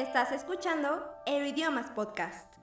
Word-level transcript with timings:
Estás 0.00 0.32
escuchando 0.32 0.88
Aeroidiomas 1.26 1.90
Podcast. 1.90 2.54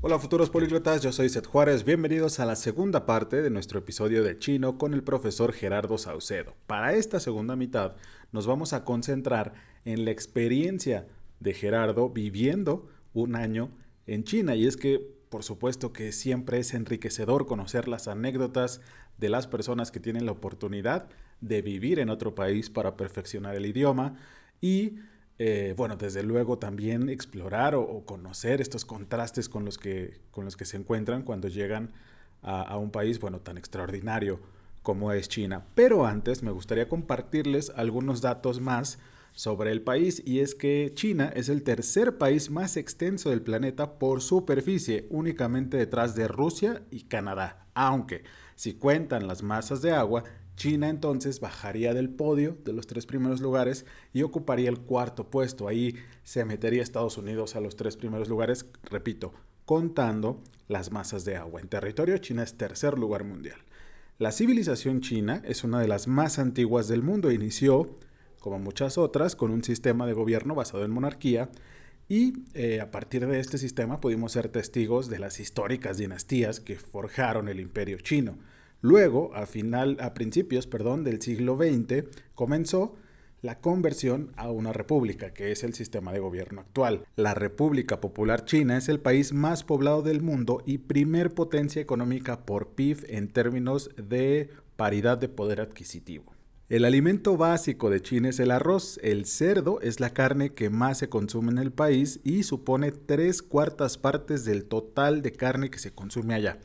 Hola 0.00 0.18
futuros 0.18 0.48
políglotas, 0.48 1.02
yo 1.02 1.12
soy 1.12 1.28
Seth 1.28 1.46
Juárez, 1.46 1.84
bienvenidos 1.84 2.40
a 2.40 2.46
la 2.46 2.56
segunda 2.56 3.04
parte 3.04 3.42
de 3.42 3.50
nuestro 3.50 3.80
episodio 3.80 4.24
de 4.24 4.38
chino 4.38 4.78
con 4.78 4.94
el 4.94 5.02
profesor 5.02 5.52
Gerardo 5.52 5.98
Saucedo. 5.98 6.54
Para 6.66 6.94
esta 6.94 7.20
segunda 7.20 7.56
mitad 7.56 7.96
nos 8.32 8.46
vamos 8.46 8.72
a 8.72 8.82
concentrar 8.82 9.52
en 9.84 10.06
la 10.06 10.12
experiencia 10.12 11.06
de 11.40 11.52
Gerardo 11.52 12.08
viviendo 12.08 12.88
un 13.12 13.36
año 13.36 13.70
en 14.06 14.24
China 14.24 14.54
y 14.54 14.66
es 14.66 14.78
que 14.78 15.19
por 15.30 15.44
supuesto 15.44 15.92
que 15.92 16.12
siempre 16.12 16.58
es 16.58 16.74
enriquecedor 16.74 17.46
conocer 17.46 17.88
las 17.88 18.08
anécdotas 18.08 18.82
de 19.16 19.30
las 19.30 19.46
personas 19.46 19.90
que 19.90 20.00
tienen 20.00 20.26
la 20.26 20.32
oportunidad 20.32 21.08
de 21.40 21.62
vivir 21.62 22.00
en 22.00 22.10
otro 22.10 22.34
país 22.34 22.68
para 22.68 22.96
perfeccionar 22.96 23.54
el 23.56 23.64
idioma 23.64 24.16
y 24.60 24.98
eh, 25.38 25.72
bueno, 25.74 25.96
desde 25.96 26.22
luego 26.22 26.58
también 26.58 27.08
explorar 27.08 27.74
o, 27.74 28.04
conocer 28.04 28.60
estos 28.60 28.84
contrastes 28.84 29.48
con 29.48 29.64
los, 29.64 29.78
que, 29.78 30.20
con 30.32 30.44
los 30.44 30.54
que 30.54 30.66
se 30.66 30.76
encuentran 30.76 31.22
cuando 31.22 31.48
llegan 31.48 31.92
a, 32.42 32.60
a, 32.60 32.76
un 32.76 32.90
país, 32.90 33.18
bueno, 33.20 33.40
tan 33.40 33.56
extraordinario 33.56 34.38
como 34.82 35.12
es 35.12 35.30
China. 35.30 35.64
Pero 35.74 36.04
antes 36.04 36.42
me 36.42 36.50
gustaría 36.50 36.90
compartirles 36.90 37.70
algunos 37.74 38.20
datos 38.20 38.60
más 38.60 38.98
sobre 39.32 39.72
el 39.72 39.82
país 39.82 40.22
y 40.24 40.40
es 40.40 40.54
que 40.54 40.92
China 40.94 41.32
es 41.34 41.48
el 41.48 41.62
tercer 41.62 42.18
país 42.18 42.50
más 42.50 42.76
extenso 42.76 43.30
del 43.30 43.42
planeta 43.42 43.98
por 43.98 44.22
superficie, 44.22 45.06
únicamente 45.10 45.76
detrás 45.76 46.14
de 46.14 46.28
Rusia 46.28 46.82
y 46.90 47.04
Canadá, 47.04 47.66
aunque 47.74 48.24
si 48.56 48.74
cuentan 48.74 49.26
las 49.26 49.42
masas 49.42 49.82
de 49.82 49.92
agua, 49.92 50.24
China 50.56 50.90
entonces 50.90 51.40
bajaría 51.40 51.94
del 51.94 52.10
podio 52.10 52.58
de 52.64 52.74
los 52.74 52.86
tres 52.86 53.06
primeros 53.06 53.40
lugares 53.40 53.86
y 54.12 54.22
ocuparía 54.22 54.68
el 54.68 54.80
cuarto 54.80 55.30
puesto. 55.30 55.66
Ahí 55.66 55.96
se 56.22 56.44
metería 56.44 56.82
Estados 56.82 57.16
Unidos 57.16 57.56
a 57.56 57.60
los 57.60 57.76
tres 57.76 57.96
primeros 57.96 58.28
lugares, 58.28 58.66
repito, 58.82 59.32
contando 59.64 60.42
las 60.68 60.92
masas 60.92 61.24
de 61.24 61.36
agua. 61.36 61.62
En 61.62 61.68
territorio, 61.68 62.18
China 62.18 62.42
es 62.42 62.58
tercer 62.58 62.98
lugar 62.98 63.24
mundial. 63.24 63.56
La 64.18 64.32
civilización 64.32 65.00
china 65.00 65.40
es 65.46 65.64
una 65.64 65.80
de 65.80 65.88
las 65.88 66.06
más 66.06 66.38
antiguas 66.38 66.88
del 66.88 67.02
mundo. 67.02 67.30
Inició, 67.30 67.96
como 68.40 68.58
muchas 68.58 68.98
otras, 68.98 69.36
con 69.36 69.50
un 69.50 69.62
sistema 69.62 70.06
de 70.06 70.14
gobierno 70.14 70.54
basado 70.54 70.84
en 70.84 70.90
monarquía 70.90 71.50
y 72.10 72.42
eh, 72.54 72.80
a 72.80 72.90
partir 72.90 73.24
de 73.28 73.38
este 73.38 73.56
sistema 73.56 74.00
pudimos 74.00 74.32
ser 74.32 74.48
testigos 74.48 75.08
de 75.08 75.20
las 75.20 75.38
históricas 75.38 75.96
dinastías 75.96 76.58
que 76.58 76.74
forjaron 76.74 77.48
el 77.48 77.60
imperio 77.60 77.98
chino. 77.98 78.36
Luego, 78.80 79.32
a, 79.32 79.46
final, 79.46 79.96
a 80.00 80.12
principios 80.12 80.66
perdón, 80.66 81.04
del 81.04 81.22
siglo 81.22 81.56
XX, 81.56 82.06
comenzó 82.34 82.96
la 83.42 83.60
conversión 83.60 84.32
a 84.36 84.50
una 84.50 84.72
república, 84.72 85.32
que 85.32 85.52
es 85.52 85.62
el 85.62 85.72
sistema 85.72 86.12
de 86.12 86.18
gobierno 86.18 86.60
actual. 86.62 87.04
La 87.14 87.34
República 87.34 88.00
Popular 88.00 88.44
China 88.44 88.76
es 88.76 88.88
el 88.88 88.98
país 88.98 89.32
más 89.32 89.62
poblado 89.62 90.02
del 90.02 90.20
mundo 90.20 90.64
y 90.66 90.78
primer 90.78 91.32
potencia 91.32 91.80
económica 91.80 92.44
por 92.44 92.70
PIB 92.70 93.04
en 93.08 93.28
términos 93.28 93.90
de 93.96 94.50
paridad 94.74 95.16
de 95.16 95.28
poder 95.28 95.60
adquisitivo. 95.60 96.34
El 96.70 96.84
alimento 96.84 97.36
básico 97.36 97.90
de 97.90 98.00
China 98.00 98.28
es 98.28 98.38
el 98.38 98.52
arroz. 98.52 99.00
El 99.02 99.26
cerdo 99.26 99.80
es 99.80 99.98
la 99.98 100.10
carne 100.10 100.54
que 100.54 100.70
más 100.70 100.98
se 100.98 101.08
consume 101.08 101.50
en 101.50 101.58
el 101.58 101.72
país 101.72 102.20
y 102.22 102.44
supone 102.44 102.92
tres 102.92 103.42
cuartas 103.42 103.98
partes 103.98 104.44
del 104.44 104.66
total 104.66 105.20
de 105.20 105.32
carne 105.32 105.68
que 105.68 105.80
se 105.80 105.92
consume 105.92 106.34
allá. 106.34 106.58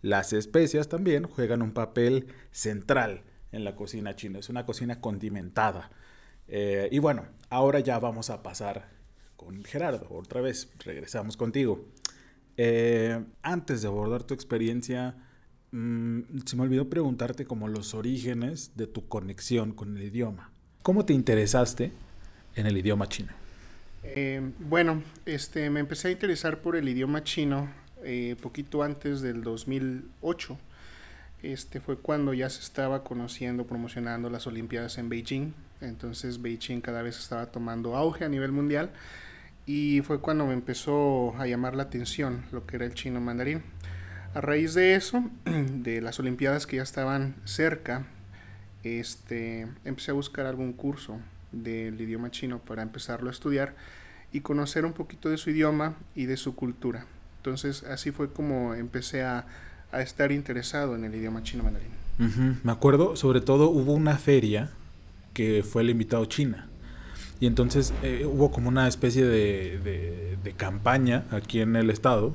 Las 0.00 0.32
especias 0.32 0.88
también 0.88 1.24
juegan 1.24 1.62
un 1.62 1.72
papel 1.72 2.28
central 2.52 3.24
en 3.50 3.64
la 3.64 3.74
cocina 3.74 4.14
china. 4.14 4.38
Es 4.38 4.48
una 4.48 4.64
cocina 4.64 5.00
condimentada. 5.00 5.90
Eh, 6.46 6.88
y 6.92 7.00
bueno, 7.00 7.26
ahora 7.50 7.80
ya 7.80 7.98
vamos 7.98 8.30
a 8.30 8.44
pasar 8.44 8.88
con 9.36 9.64
Gerardo. 9.64 10.06
Otra 10.10 10.40
vez, 10.40 10.70
regresamos 10.84 11.36
contigo. 11.36 11.84
Eh, 12.56 13.24
antes 13.42 13.82
de 13.82 13.88
abordar 13.88 14.22
tu 14.22 14.34
experiencia, 14.34 15.16
mmm, 15.72 16.20
se 16.44 16.56
me 16.56 16.62
olvidó 16.62 16.88
preguntarte 16.88 17.44
como 17.44 17.68
los 17.68 17.94
orígenes 17.94 18.72
de 18.76 18.86
tu 18.86 19.06
conexión 19.08 19.72
con 19.72 19.96
el 19.96 20.02
idioma. 20.02 20.50
¿Cómo 20.82 21.04
te 21.04 21.12
interesaste 21.12 21.92
en 22.54 22.66
el 22.66 22.76
idioma 22.76 23.08
chino? 23.08 23.32
Eh, 24.02 24.40
bueno, 24.58 25.02
este, 25.26 25.68
me 25.70 25.80
empecé 25.80 26.08
a 26.08 26.10
interesar 26.10 26.60
por 26.60 26.76
el 26.76 26.88
idioma 26.88 27.24
chino 27.24 27.68
eh, 28.04 28.36
poquito 28.40 28.82
antes 28.82 29.20
del 29.20 29.42
2008. 29.42 30.58
Este 31.42 31.80
fue 31.80 31.98
cuando 31.98 32.34
ya 32.34 32.50
se 32.50 32.60
estaba 32.60 33.04
conociendo, 33.04 33.66
promocionando 33.66 34.30
las 34.30 34.46
Olimpiadas 34.46 34.98
en 34.98 35.08
Beijing. 35.08 35.52
Entonces 35.80 36.42
Beijing 36.42 36.80
cada 36.80 37.02
vez 37.02 37.18
estaba 37.18 37.46
tomando 37.46 37.96
auge 37.96 38.24
a 38.24 38.28
nivel 38.28 38.50
mundial 38.50 38.90
y 39.66 40.00
fue 40.02 40.20
cuando 40.20 40.46
me 40.46 40.54
empezó 40.54 41.36
a 41.38 41.46
llamar 41.46 41.76
la 41.76 41.84
atención 41.84 42.44
lo 42.50 42.66
que 42.66 42.76
era 42.76 42.86
el 42.86 42.94
chino 42.94 43.20
mandarín. 43.20 43.62
A 44.34 44.40
raíz 44.40 44.74
de 44.74 44.94
eso, 44.94 45.24
de 45.44 46.00
las 46.00 46.18
Olimpiadas 46.20 46.66
que 46.66 46.76
ya 46.76 46.82
estaban 46.82 47.36
cerca, 47.44 48.06
este, 48.84 49.66
empecé 49.84 50.10
a 50.10 50.14
buscar 50.14 50.46
algún 50.46 50.72
curso 50.72 51.18
del 51.52 52.00
idioma 52.00 52.30
chino 52.30 52.58
para 52.58 52.82
empezarlo 52.82 53.28
a 53.28 53.32
estudiar 53.32 53.74
y 54.32 54.40
conocer 54.40 54.84
un 54.84 54.92
poquito 54.92 55.30
de 55.30 55.38
su 55.38 55.50
idioma 55.50 55.96
y 56.14 56.26
de 56.26 56.36
su 56.36 56.54
cultura. 56.54 57.06
Entonces 57.38 57.82
así 57.84 58.10
fue 58.10 58.32
como 58.32 58.74
empecé 58.74 59.22
a, 59.22 59.46
a 59.92 60.02
estar 60.02 60.32
interesado 60.32 60.94
en 60.94 61.04
el 61.04 61.14
idioma 61.14 61.42
chino 61.42 61.64
mandarín. 61.64 61.88
Me 62.64 62.72
acuerdo, 62.72 63.14
sobre 63.14 63.40
todo 63.40 63.70
hubo 63.70 63.92
una 63.92 64.18
feria 64.18 64.70
que 65.34 65.62
fue 65.62 65.82
el 65.82 65.90
invitado 65.90 66.24
China. 66.26 66.68
Y 67.40 67.46
entonces 67.46 67.94
eh, 68.02 68.26
hubo 68.26 68.50
como 68.50 68.68
una 68.68 68.88
especie 68.88 69.24
de, 69.24 69.78
de, 69.78 70.36
de, 70.42 70.52
campaña 70.52 71.24
aquí 71.30 71.60
en 71.60 71.76
el 71.76 71.90
estado 71.90 72.34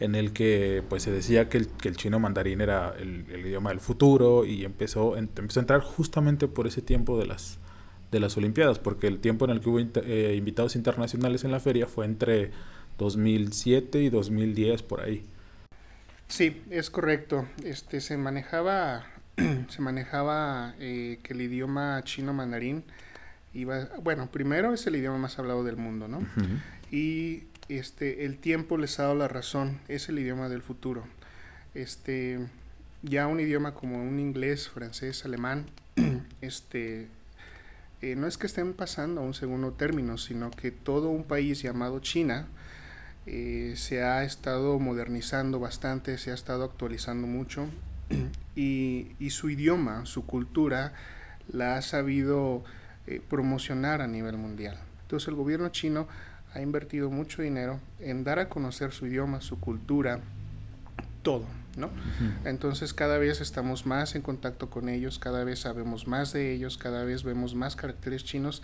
en 0.00 0.14
el 0.14 0.32
que 0.32 0.82
pues 0.88 1.02
se 1.02 1.10
decía 1.10 1.48
que 1.48 1.58
el, 1.58 1.68
que 1.68 1.88
el 1.88 1.96
chino 1.96 2.18
mandarín 2.18 2.60
era 2.60 2.94
el, 2.98 3.26
el, 3.30 3.46
idioma 3.46 3.70
del 3.70 3.80
futuro 3.80 4.44
y 4.44 4.64
empezó, 4.64 5.16
en, 5.16 5.30
empezó 5.36 5.60
a 5.60 5.62
entrar 5.62 5.80
justamente 5.80 6.48
por 6.48 6.66
ese 6.66 6.82
tiempo 6.82 7.18
de 7.18 7.26
las, 7.26 7.58
de 8.10 8.20
las 8.20 8.36
Olimpiadas, 8.36 8.78
porque 8.78 9.06
el 9.06 9.20
tiempo 9.20 9.44
en 9.44 9.52
el 9.52 9.60
que 9.60 9.68
hubo 9.68 9.78
eh, 9.78 10.34
invitados 10.36 10.76
internacionales 10.76 11.44
en 11.44 11.52
la 11.52 11.60
feria 11.60 11.86
fue 11.86 12.06
entre 12.06 12.50
2007 12.98 14.02
y 14.02 14.10
2010 14.10 14.82
por 14.82 15.00
ahí. 15.00 15.24
Sí, 16.28 16.62
es 16.70 16.90
correcto. 16.90 17.46
Este 17.62 18.00
se 18.00 18.16
manejaba 18.16 19.04
se 19.68 19.82
manejaba 19.82 20.74
eh, 20.78 21.18
que 21.22 21.32
el 21.32 21.42
idioma 21.42 22.00
chino 22.04 22.32
mandarín 22.32 22.84
iba, 23.52 23.88
bueno, 24.02 24.30
primero 24.30 24.72
es 24.74 24.86
el 24.86 24.96
idioma 24.96 25.18
más 25.18 25.38
hablado 25.38 25.64
del 25.64 25.76
mundo, 25.76 26.08
¿no? 26.08 26.18
Uh 26.18 26.22
-huh. 26.22 26.60
Y 26.90 27.44
este 27.68 28.24
el 28.24 28.38
tiempo 28.38 28.76
les 28.76 28.98
ha 28.98 29.04
dado 29.04 29.14
la 29.14 29.28
razón, 29.28 29.80
es 29.88 30.08
el 30.08 30.18
idioma 30.18 30.48
del 30.48 30.62
futuro. 30.62 31.04
Este 31.74 32.38
ya 33.02 33.26
un 33.26 33.40
idioma 33.40 33.74
como 33.74 34.02
un 34.02 34.18
inglés, 34.20 34.68
francés, 34.68 35.24
alemán, 35.24 35.66
este 36.40 37.08
eh, 38.02 38.16
no 38.16 38.26
es 38.26 38.36
que 38.36 38.46
estén 38.46 38.74
pasando 38.74 39.20
a 39.20 39.24
un 39.24 39.34
segundo 39.34 39.72
término, 39.72 40.18
sino 40.18 40.50
que 40.50 40.70
todo 40.70 41.08
un 41.08 41.24
país 41.24 41.62
llamado 41.62 42.00
China 42.00 42.46
eh, 43.26 43.74
se 43.76 44.02
ha 44.02 44.24
estado 44.24 44.78
modernizando 44.78 45.58
bastante, 45.58 46.18
se 46.18 46.30
ha 46.30 46.34
estado 46.34 46.64
actualizando 46.64 47.26
mucho 47.26 47.66
y, 48.54 49.12
y 49.18 49.30
su 49.30 49.48
idioma, 49.48 50.04
su 50.04 50.26
cultura, 50.26 50.92
la 51.48 51.76
ha 51.76 51.82
sabido 51.82 52.64
eh, 53.06 53.20
promocionar 53.28 54.00
a 54.00 54.06
nivel 54.06 54.36
mundial. 54.36 54.78
Entonces 55.02 55.28
el 55.28 55.34
gobierno 55.34 55.68
chino 55.68 56.08
ha 56.54 56.60
invertido 56.60 57.10
mucho 57.10 57.42
dinero 57.42 57.80
en 58.00 58.24
dar 58.24 58.38
a 58.38 58.48
conocer 58.48 58.92
su 58.92 59.06
idioma, 59.06 59.40
su 59.40 59.58
cultura, 59.58 60.20
todo, 61.22 61.44
¿no? 61.76 61.88
Uh 61.88 61.90
-huh. 61.90 62.48
Entonces 62.48 62.94
cada 62.94 63.18
vez 63.18 63.40
estamos 63.40 63.86
más 63.86 64.14
en 64.14 64.22
contacto 64.22 64.70
con 64.70 64.88
ellos, 64.88 65.18
cada 65.18 65.44
vez 65.44 65.60
sabemos 65.60 66.06
más 66.06 66.32
de 66.32 66.52
ellos, 66.52 66.78
cada 66.78 67.04
vez 67.04 67.24
vemos 67.24 67.54
más 67.54 67.76
caracteres 67.76 68.24
chinos 68.24 68.62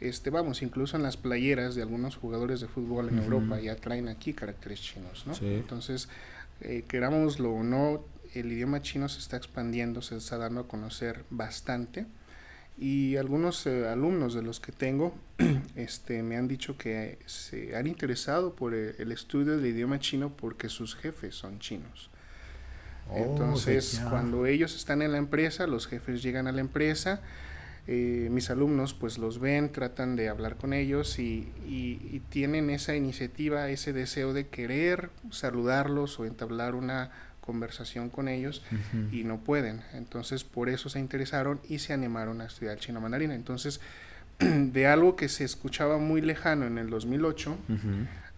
este, 0.00 0.30
vamos, 0.30 0.62
incluso 0.62 0.96
en 0.96 1.02
las 1.02 1.18
playeras 1.18 1.74
de 1.74 1.82
algunos 1.82 2.16
jugadores 2.16 2.60
de 2.60 2.68
fútbol 2.68 3.08
en 3.08 3.18
uh 3.18 3.20
-huh. 3.20 3.24
Europa 3.24 3.60
ya 3.60 3.76
traen 3.76 4.08
aquí 4.08 4.32
caracteres 4.32 4.80
chinos, 4.80 5.26
¿no? 5.26 5.34
Sí. 5.34 5.46
Entonces, 5.46 6.08
eh, 6.62 6.84
querámoslo 6.88 7.52
o 7.52 7.62
no, 7.62 8.02
el 8.34 8.50
idioma 8.50 8.80
chino 8.80 9.08
se 9.08 9.18
está 9.18 9.36
expandiendo, 9.36 10.00
se 10.00 10.16
está 10.16 10.38
dando 10.38 10.60
a 10.62 10.68
conocer 10.68 11.24
bastante 11.30 12.06
y 12.78 13.16
algunos 13.16 13.66
eh, 13.66 13.88
alumnos 13.88 14.34
de 14.34 14.42
los 14.42 14.60
que 14.60 14.72
tengo 14.72 15.14
este, 15.76 16.22
me 16.22 16.36
han 16.36 16.48
dicho 16.48 16.76
que 16.78 17.18
se 17.26 17.76
han 17.76 17.86
interesado 17.86 18.54
por 18.54 18.74
el, 18.74 18.94
el 18.98 19.12
estudio 19.12 19.56
del 19.58 19.66
idioma 19.66 19.98
chino 19.98 20.30
porque 20.36 20.68
sus 20.68 20.96
jefes 20.96 21.34
son 21.34 21.58
chinos. 21.58 22.10
Oh, 23.08 23.16
Entonces, 23.16 24.00
cuando 24.08 24.46
ellos 24.46 24.76
están 24.76 25.02
en 25.02 25.12
la 25.12 25.18
empresa, 25.18 25.66
los 25.66 25.86
jefes 25.86 26.22
llegan 26.22 26.46
a 26.46 26.52
la 26.52 26.60
empresa, 26.60 27.20
eh, 27.86 28.28
mis 28.30 28.50
alumnos 28.50 28.94
pues 28.94 29.18
los 29.18 29.40
ven, 29.40 29.72
tratan 29.72 30.14
de 30.14 30.28
hablar 30.28 30.56
con 30.56 30.72
ellos 30.72 31.18
y, 31.18 31.48
y, 31.66 31.98
y, 32.12 32.22
tienen 32.28 32.70
esa 32.70 32.94
iniciativa, 32.94 33.68
ese 33.68 33.92
deseo 33.92 34.32
de 34.32 34.46
querer 34.46 35.10
saludarlos 35.30 36.20
o 36.20 36.24
entablar 36.24 36.74
una 36.74 37.10
conversación 37.50 38.10
con 38.10 38.28
ellos 38.28 38.62
y 39.10 39.24
no 39.24 39.38
pueden. 39.38 39.82
Entonces 39.92 40.44
por 40.44 40.68
eso 40.68 40.88
se 40.88 41.00
interesaron 41.00 41.60
y 41.68 41.80
se 41.80 41.92
animaron 41.92 42.40
a 42.40 42.44
estudiar 42.44 42.78
chino 42.78 43.00
mandarín. 43.00 43.32
Entonces 43.32 43.80
de 44.38 44.86
algo 44.86 45.16
que 45.16 45.28
se 45.28 45.42
escuchaba 45.42 45.98
muy 45.98 46.20
lejano 46.20 46.64
en 46.68 46.78
el 46.78 46.90
2008, 46.90 47.58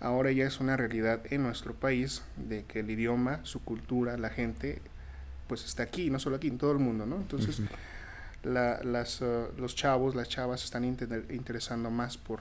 ahora 0.00 0.32
ya 0.32 0.46
es 0.46 0.60
una 0.60 0.78
realidad 0.78 1.20
en 1.28 1.42
nuestro 1.42 1.74
país 1.74 2.22
de 2.38 2.64
que 2.64 2.80
el 2.80 2.90
idioma, 2.90 3.40
su 3.42 3.60
cultura, 3.62 4.16
la 4.16 4.30
gente, 4.30 4.80
pues 5.46 5.66
está 5.66 5.82
aquí, 5.82 6.08
no 6.08 6.18
solo 6.18 6.36
aquí, 6.36 6.48
en 6.48 6.56
todo 6.56 6.72
el 6.72 6.78
mundo, 6.78 7.04
¿no? 7.04 7.16
Entonces 7.16 7.60
las, 8.42 9.20
uh, 9.20 9.48
los 9.58 9.76
chavos, 9.76 10.14
las 10.14 10.30
chavas 10.30 10.64
están 10.64 10.84
interesando 10.86 11.90
más 11.90 12.16
por, 12.16 12.40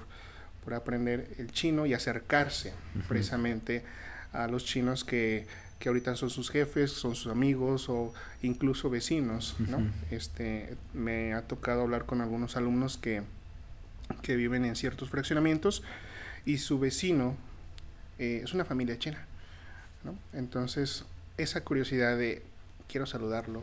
por 0.64 0.74
aprender 0.74 1.28
el 1.38 1.52
chino 1.52 1.86
y 1.86 1.94
acercarse 1.94 2.74
precisamente 3.10 3.84
a 4.32 4.48
los 4.48 4.64
chinos 4.64 5.04
que, 5.04 5.46
que, 5.82 5.90
ahorita 5.90 6.16
son 6.16 6.30
sus 6.30 6.50
jefes, 6.50 6.92
son 6.92 7.16
sus 7.16 7.32
amigos 7.32 7.90
o 7.90 8.14
incluso 8.42 8.90
vecinos, 8.90 9.56
¿no? 9.60 9.82
este, 10.12 10.78
me 10.94 11.34
ha 11.34 11.42
tocado 11.42 11.82
hablar 11.82 12.06
con 12.06 12.22
algunos 12.22 12.56
alumnos 12.56 12.98
que, 12.98 13.24
que 14.22 14.36
viven 14.36 14.66
en 14.66 14.76
ciertos 14.76 15.10
fraccionamientos 15.10 15.84
y 16.46 16.58
su 16.60 16.80
vecino 16.80 17.36
eh, 18.20 18.42
es 18.44 18.54
una 18.54 18.66
familia 18.66 18.98
china, 19.00 19.26
¿no? 20.04 20.16
Entonces, 20.34 21.06
esa 21.38 21.64
curiosidad 21.64 22.18
de 22.18 22.44
quiero 22.88 23.06
saludarlo, 23.06 23.62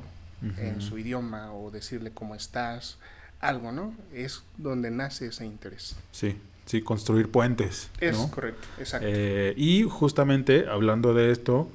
en 0.56 0.81
su 0.81 0.99
idioma 0.99 1.53
o 1.53 1.73
decirle 1.73 2.12
cómo 2.12 2.37
estás, 2.37 2.99
algo, 3.41 3.73
¿no? 3.73 3.94
Es 4.12 4.43
donde 4.56 4.91
nace 4.91 5.26
ese 5.26 5.44
interés. 5.47 5.97
Sí, 6.12 6.37
sí, 6.67 6.82
construir 6.82 7.31
puentes. 7.31 7.91
Es 8.00 8.17
correcto, 8.17 8.67
exacto. 8.79 9.06
Eh, 9.11 9.55
y 9.56 9.82
justamente 9.82 10.69
hablando 10.69 11.14
de 11.14 11.31
esto, 11.31 11.71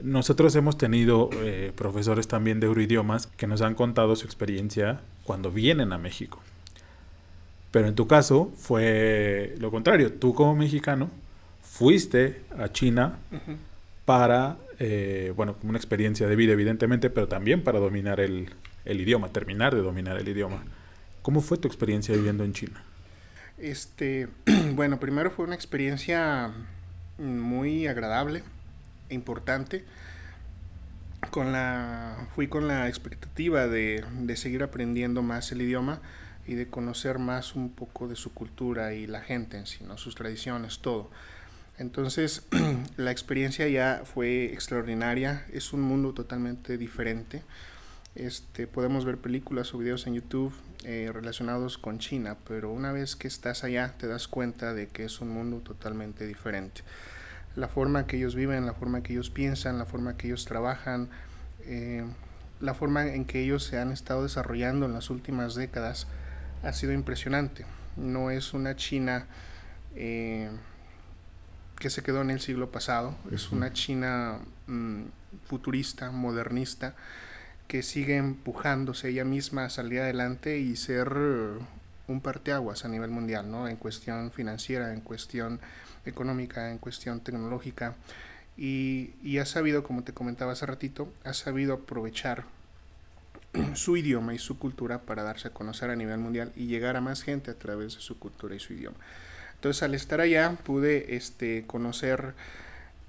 nosotros 0.00 0.54
hemos 0.56 0.78
tenido 0.78 1.30
eh, 1.34 1.72
profesores 1.76 2.28
también 2.28 2.60
de 2.60 2.66
euroidiomas 2.66 3.26
que 3.26 3.46
nos 3.46 3.62
han 3.62 3.74
contado 3.74 4.16
su 4.16 4.24
experiencia 4.24 5.00
cuando 5.24 5.50
vienen 5.50 5.92
a 5.92 5.98
México. 5.98 6.42
Pero 7.70 7.88
en 7.88 7.94
tu 7.94 8.06
caso 8.06 8.52
fue 8.56 9.54
lo 9.58 9.70
contrario. 9.70 10.12
Tú 10.12 10.34
como 10.34 10.54
mexicano 10.54 11.10
fuiste 11.62 12.42
a 12.58 12.70
China 12.70 13.18
para 14.04 14.56
eh, 14.84 15.32
bueno, 15.36 15.54
como 15.56 15.70
una 15.70 15.78
experiencia 15.78 16.26
de 16.26 16.34
vida, 16.34 16.54
evidentemente, 16.54 17.08
pero 17.08 17.28
también 17.28 17.62
para 17.62 17.78
dominar 17.78 18.18
el, 18.18 18.48
idioma, 18.84 19.28
terminar 19.28 19.72
de 19.76 19.80
dominar 19.80 20.18
el 20.18 20.28
idioma. 20.28 20.64
¿Cómo 21.22 21.40
fue 21.40 21.56
tu 21.56 21.68
experiencia 21.68 22.16
viviendo 22.16 22.42
en 22.42 22.52
China? 22.52 22.82
Este, 23.58 24.26
bueno, 24.74 24.98
primero 24.98 25.30
fue 25.30 25.44
una 25.44 25.54
experiencia 25.54 26.50
muy 27.16 27.86
agradable, 27.86 28.42
importante. 29.12 29.84
Con 31.30 31.52
la, 31.52 32.28
fui 32.34 32.48
con 32.48 32.66
la 32.66 32.88
expectativa 32.88 33.68
de, 33.68 34.04
de 34.22 34.36
seguir 34.36 34.62
aprendiendo 34.62 35.22
más 35.22 35.52
el 35.52 35.62
idioma 35.62 36.00
y 36.46 36.54
de 36.54 36.68
conocer 36.68 37.18
más 37.18 37.54
un 37.54 37.70
poco 37.70 38.08
de 38.08 38.16
su 38.16 38.34
cultura 38.34 38.94
y 38.94 39.06
la 39.06 39.20
gente 39.20 39.56
en 39.56 39.66
sí, 39.66 39.84
¿no? 39.84 39.96
sus 39.96 40.14
tradiciones, 40.14 40.80
todo. 40.80 41.10
Entonces, 41.78 42.46
la 42.96 43.10
experiencia 43.10 43.68
ya 43.68 44.02
fue 44.04 44.46
extraordinaria, 44.46 45.46
es 45.52 45.72
un 45.72 45.82
mundo 45.82 46.12
totalmente 46.12 46.76
diferente. 46.76 47.42
Este, 48.14 48.66
podemos 48.66 49.04
ver 49.04 49.16
películas 49.18 49.72
o 49.72 49.78
videos 49.78 50.06
en 50.06 50.14
YouTube 50.14 50.52
eh, 50.84 51.10
relacionados 51.12 51.78
con 51.78 51.98
China, 51.98 52.36
pero 52.46 52.70
una 52.70 52.92
vez 52.92 53.16
que 53.16 53.26
estás 53.26 53.64
allá 53.64 53.94
te 53.96 54.06
das 54.06 54.28
cuenta 54.28 54.74
de 54.74 54.88
que 54.88 55.04
es 55.04 55.20
un 55.20 55.30
mundo 55.30 55.58
totalmente 55.58 56.26
diferente. 56.26 56.82
La 57.56 57.68
forma 57.68 58.06
que 58.06 58.16
ellos 58.16 58.34
viven, 58.34 58.66
la 58.66 58.74
forma 58.74 59.02
que 59.02 59.12
ellos 59.12 59.30
piensan, 59.30 59.78
la 59.78 59.86
forma 59.86 60.16
que 60.16 60.28
ellos 60.28 60.44
trabajan, 60.44 61.08
eh, 61.64 62.04
la 62.60 62.74
forma 62.74 63.06
en 63.06 63.24
que 63.24 63.40
ellos 63.40 63.64
se 63.64 63.78
han 63.78 63.92
estado 63.92 64.22
desarrollando 64.22 64.86
en 64.86 64.92
las 64.92 65.10
últimas 65.10 65.54
décadas 65.54 66.06
ha 66.62 66.72
sido 66.72 66.92
impresionante. 66.92 67.66
No 67.96 68.30
es 68.30 68.54
una 68.54 68.76
China 68.76 69.26
eh, 69.94 70.50
que 71.78 71.90
se 71.90 72.02
quedó 72.02 72.22
en 72.22 72.30
el 72.30 72.40
siglo 72.40 72.70
pasado. 72.70 73.16
Es 73.32 73.50
una 73.50 73.72
China 73.72 74.38
mm, 74.68 75.02
futurista, 75.44 76.10
modernista, 76.10 76.94
que 77.66 77.82
sigue 77.82 78.16
empujándose 78.16 79.08
ella 79.08 79.24
misma 79.24 79.64
a 79.64 79.70
salir 79.70 80.00
adelante 80.00 80.58
y 80.58 80.76
ser 80.76 81.12
un 82.06 82.20
parteaguas 82.20 82.84
a 82.84 82.88
nivel 82.88 83.10
mundial, 83.10 83.50
¿no? 83.50 83.66
En 83.66 83.76
cuestión 83.76 84.30
financiera, 84.30 84.92
en 84.92 85.00
cuestión 85.00 85.60
económica, 86.06 86.70
en 86.70 86.78
cuestión 86.78 87.20
tecnológica. 87.20 87.94
Y, 88.56 89.14
y 89.22 89.38
ha 89.38 89.46
sabido, 89.46 89.82
como 89.82 90.04
te 90.04 90.12
comentaba 90.12 90.52
hace 90.52 90.66
ratito, 90.66 91.12
ha 91.24 91.32
sabido 91.32 91.74
aprovechar 91.74 92.44
su 93.74 93.96
idioma 93.96 94.34
y 94.34 94.38
su 94.38 94.58
cultura 94.58 95.02
para 95.02 95.22
darse 95.22 95.48
a 95.48 95.52
conocer 95.52 95.90
a 95.90 95.96
nivel 95.96 96.18
mundial 96.18 96.52
y 96.56 96.66
llegar 96.66 96.96
a 96.96 97.00
más 97.00 97.22
gente 97.22 97.50
a 97.50 97.54
través 97.54 97.94
de 97.94 98.00
su 98.00 98.18
cultura 98.18 98.54
y 98.54 98.60
su 98.60 98.74
idioma. 98.74 98.96
Entonces 99.54 99.82
al 99.82 99.94
estar 99.94 100.20
allá 100.20 100.56
pude 100.64 101.14
este, 101.14 101.64
conocer 101.66 102.34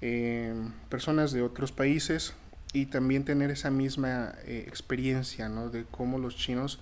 eh, 0.00 0.54
personas 0.88 1.32
de 1.32 1.42
otros 1.42 1.72
países 1.72 2.34
y 2.72 2.86
también 2.86 3.24
tener 3.24 3.50
esa 3.50 3.70
misma 3.70 4.34
eh, 4.44 4.64
experiencia 4.68 5.48
¿no? 5.48 5.70
de 5.70 5.84
cómo 5.90 6.18
los 6.18 6.36
chinos 6.36 6.78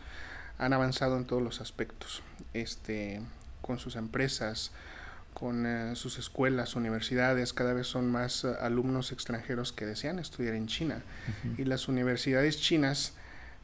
han 0.58 0.73
avanzado 0.73 1.17
en 1.17 1.25
todos 1.25 1.43
los 1.43 1.61
aspectos, 1.61 2.23
este, 2.53 3.23
con 3.61 3.79
sus 3.79 3.97
empresas, 3.97 4.73
con 5.34 5.67
eh, 5.67 5.96
sus 5.96 6.19
escuelas, 6.19 6.76
universidades, 6.76 7.52
cada 7.52 7.73
vez 7.73 7.87
son 7.87 8.11
más 8.11 8.44
alumnos 8.44 9.12
extranjeros 9.12 9.73
que 9.73 9.87
desean 9.87 10.19
estudiar 10.19 10.55
en 10.55 10.67
China. 10.67 11.02
Y 11.58 11.64
las 11.64 11.88
universidades 11.88 12.61
chinas 12.61 13.14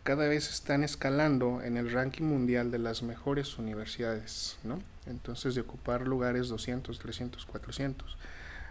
cada 0.08 0.26
vez 0.26 0.48
están 0.48 0.84
escalando 0.84 1.60
en 1.62 1.76
el 1.76 1.92
ranking 1.92 2.24
mundial 2.24 2.70
de 2.70 2.78
las 2.78 3.02
mejores 3.02 3.58
universidades, 3.58 4.56
¿no? 4.64 4.82
Entonces, 5.06 5.54
de 5.54 5.60
ocupar 5.60 6.06
lugares 6.06 6.48
200, 6.48 6.98
300, 6.98 7.44
400, 7.44 8.16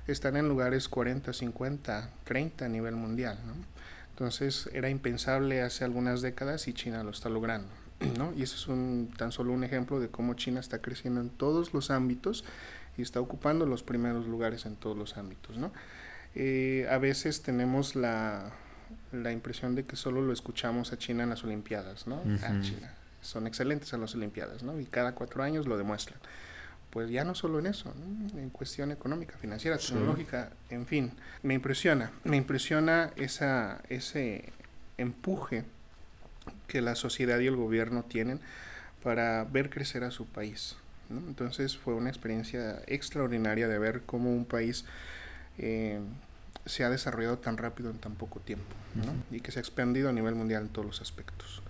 están 0.08 0.36
en 0.38 0.48
lugares 0.48 0.90
40, 0.90 1.34
50, 1.34 2.10
30 2.24 2.66
a 2.66 2.70
nivel 2.70 2.96
mundial, 2.96 3.38
¿no? 3.46 3.54
Entonces, 4.10 4.68
era 4.74 4.90
impensable 4.90 5.62
hace 5.62 5.84
algunas 5.84 6.22
décadas 6.22 6.68
y 6.68 6.74
China 6.74 7.04
lo 7.04 7.12
está 7.12 7.30
logrando, 7.30 7.70
¿no? 8.18 8.34
Y 8.34 8.44
ese 8.44 8.56
es 8.56 8.68
un, 8.68 9.12
tan 9.18 9.32
solo 9.32 9.54
un 9.54 9.64
ejemplo 9.64 10.00
de 10.00 10.10
cómo 10.10 10.34
China 10.36 10.60
está 10.60 10.82
creciendo 10.82 11.22
en 11.22 11.30
todos 11.30 11.74
los 11.74 11.90
ámbitos 11.92 12.44
y 12.98 13.02
está 13.02 13.20
ocupando 13.20 13.66
los 13.66 13.84
primeros 13.84 14.28
lugares 14.28 14.66
en 14.66 14.76
todos 14.76 14.98
los 14.98 15.18
ámbitos, 15.18 15.58
¿no? 15.58 15.72
Eh, 16.36 16.88
a 16.90 16.98
veces 16.98 17.42
tenemos 17.42 17.96
la, 17.96 18.52
la 19.12 19.32
impresión 19.32 19.76
de 19.76 19.86
que 19.86 19.96
solo 19.96 20.22
lo 20.22 20.34
escuchamos 20.34 20.94
a 20.94 20.98
China 20.98 21.24
en 21.24 21.30
las 21.30 21.44
Olimpiadas, 21.44 22.08
¿no? 22.08 22.22
A 22.44 22.62
China. 22.62 22.94
Son 23.22 23.48
excelentes 23.48 23.92
en 23.94 24.02
las 24.02 24.14
Olimpiadas, 24.16 24.64
¿no? 24.64 24.80
Y 24.80 24.86
cada 24.86 25.14
cuatro 25.16 25.44
años 25.44 25.68
lo 25.68 25.78
demuestran. 25.78 26.20
Pues 26.92 27.10
ya 27.10 27.24
no 27.24 27.36
solo 27.36 27.60
en 27.60 27.68
eso, 27.68 27.94
en 28.36 28.50
cuestión 28.50 28.92
económica, 28.92 29.38
financiera, 29.38 29.78
tecnológica, 29.78 30.52
en 30.70 30.86
fin. 30.86 31.12
Me 31.44 31.54
impresiona, 31.54 32.12
me 32.24 32.38
impresiona 32.38 33.12
esa, 33.18 33.82
ese 33.90 34.54
empuje 34.98 35.66
que 36.68 36.82
la 36.82 36.96
sociedad 36.96 37.40
y 37.40 37.48
el 37.48 37.56
gobierno 37.56 38.04
tienen 38.04 38.40
para 39.04 39.44
ver 39.46 39.70
crecer 39.70 40.04
a 40.04 40.12
su 40.12 40.26
país. 40.26 40.76
Entonces 41.10 41.78
fue 41.78 41.94
una 41.94 42.10
experiencia 42.10 42.82
extraordinaria 42.88 43.68
de 43.68 43.80
ver 43.80 44.02
cómo 44.06 44.32
un 44.32 44.46
país 44.46 44.86
eh, 45.58 46.00
se 46.66 46.84
ha 46.84 46.90
desarrollado 46.90 47.38
tan 47.38 47.58
rápido 47.58 47.90
en 47.90 47.98
tan 47.98 48.16
poco 48.16 48.40
tiempo 48.40 48.66
y 49.32 49.40
que 49.40 49.52
se 49.52 49.60
ha 49.60 49.62
expandido 49.62 50.10
a 50.10 50.12
nivel 50.12 50.36
mundial 50.36 50.64
en 50.64 50.70
todos 50.70 50.86
los 50.86 51.02
aspectos. 51.02 51.62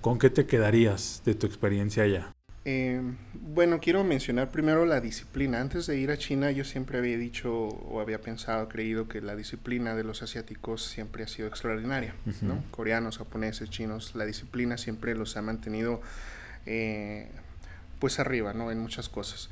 ¿Con 0.00 0.18
qué 0.18 0.30
te 0.30 0.46
quedarías 0.46 1.22
de 1.24 1.34
tu 1.34 1.46
experiencia 1.46 2.02
allá? 2.02 2.32
Eh, 2.72 3.00
bueno, 3.34 3.80
quiero 3.80 4.04
mencionar 4.04 4.50
primero 4.50 4.84
la 4.84 5.00
disciplina. 5.00 5.60
Antes 5.60 5.86
de 5.86 5.98
ir 5.98 6.12
a 6.12 6.16
China 6.16 6.52
yo 6.52 6.64
siempre 6.64 6.98
había 6.98 7.16
dicho 7.16 7.52
o 7.52 8.00
había 8.00 8.20
pensado, 8.20 8.68
creído 8.68 9.08
que 9.08 9.20
la 9.20 9.34
disciplina 9.34 9.96
de 9.96 10.04
los 10.04 10.22
asiáticos 10.22 10.84
siempre 10.84 11.24
ha 11.24 11.26
sido 11.26 11.48
extraordinaria. 11.48 12.14
¿no? 12.42 12.62
Coreanos, 12.70 13.18
japoneses, 13.18 13.70
chinos, 13.70 14.14
la 14.14 14.24
disciplina 14.24 14.78
siempre 14.78 15.16
los 15.16 15.36
ha 15.36 15.42
mantenido 15.42 16.00
eh, 16.64 17.28
pues 17.98 18.20
arriba 18.20 18.52
¿no? 18.52 18.70
en 18.70 18.78
muchas 18.78 19.08
cosas. 19.08 19.50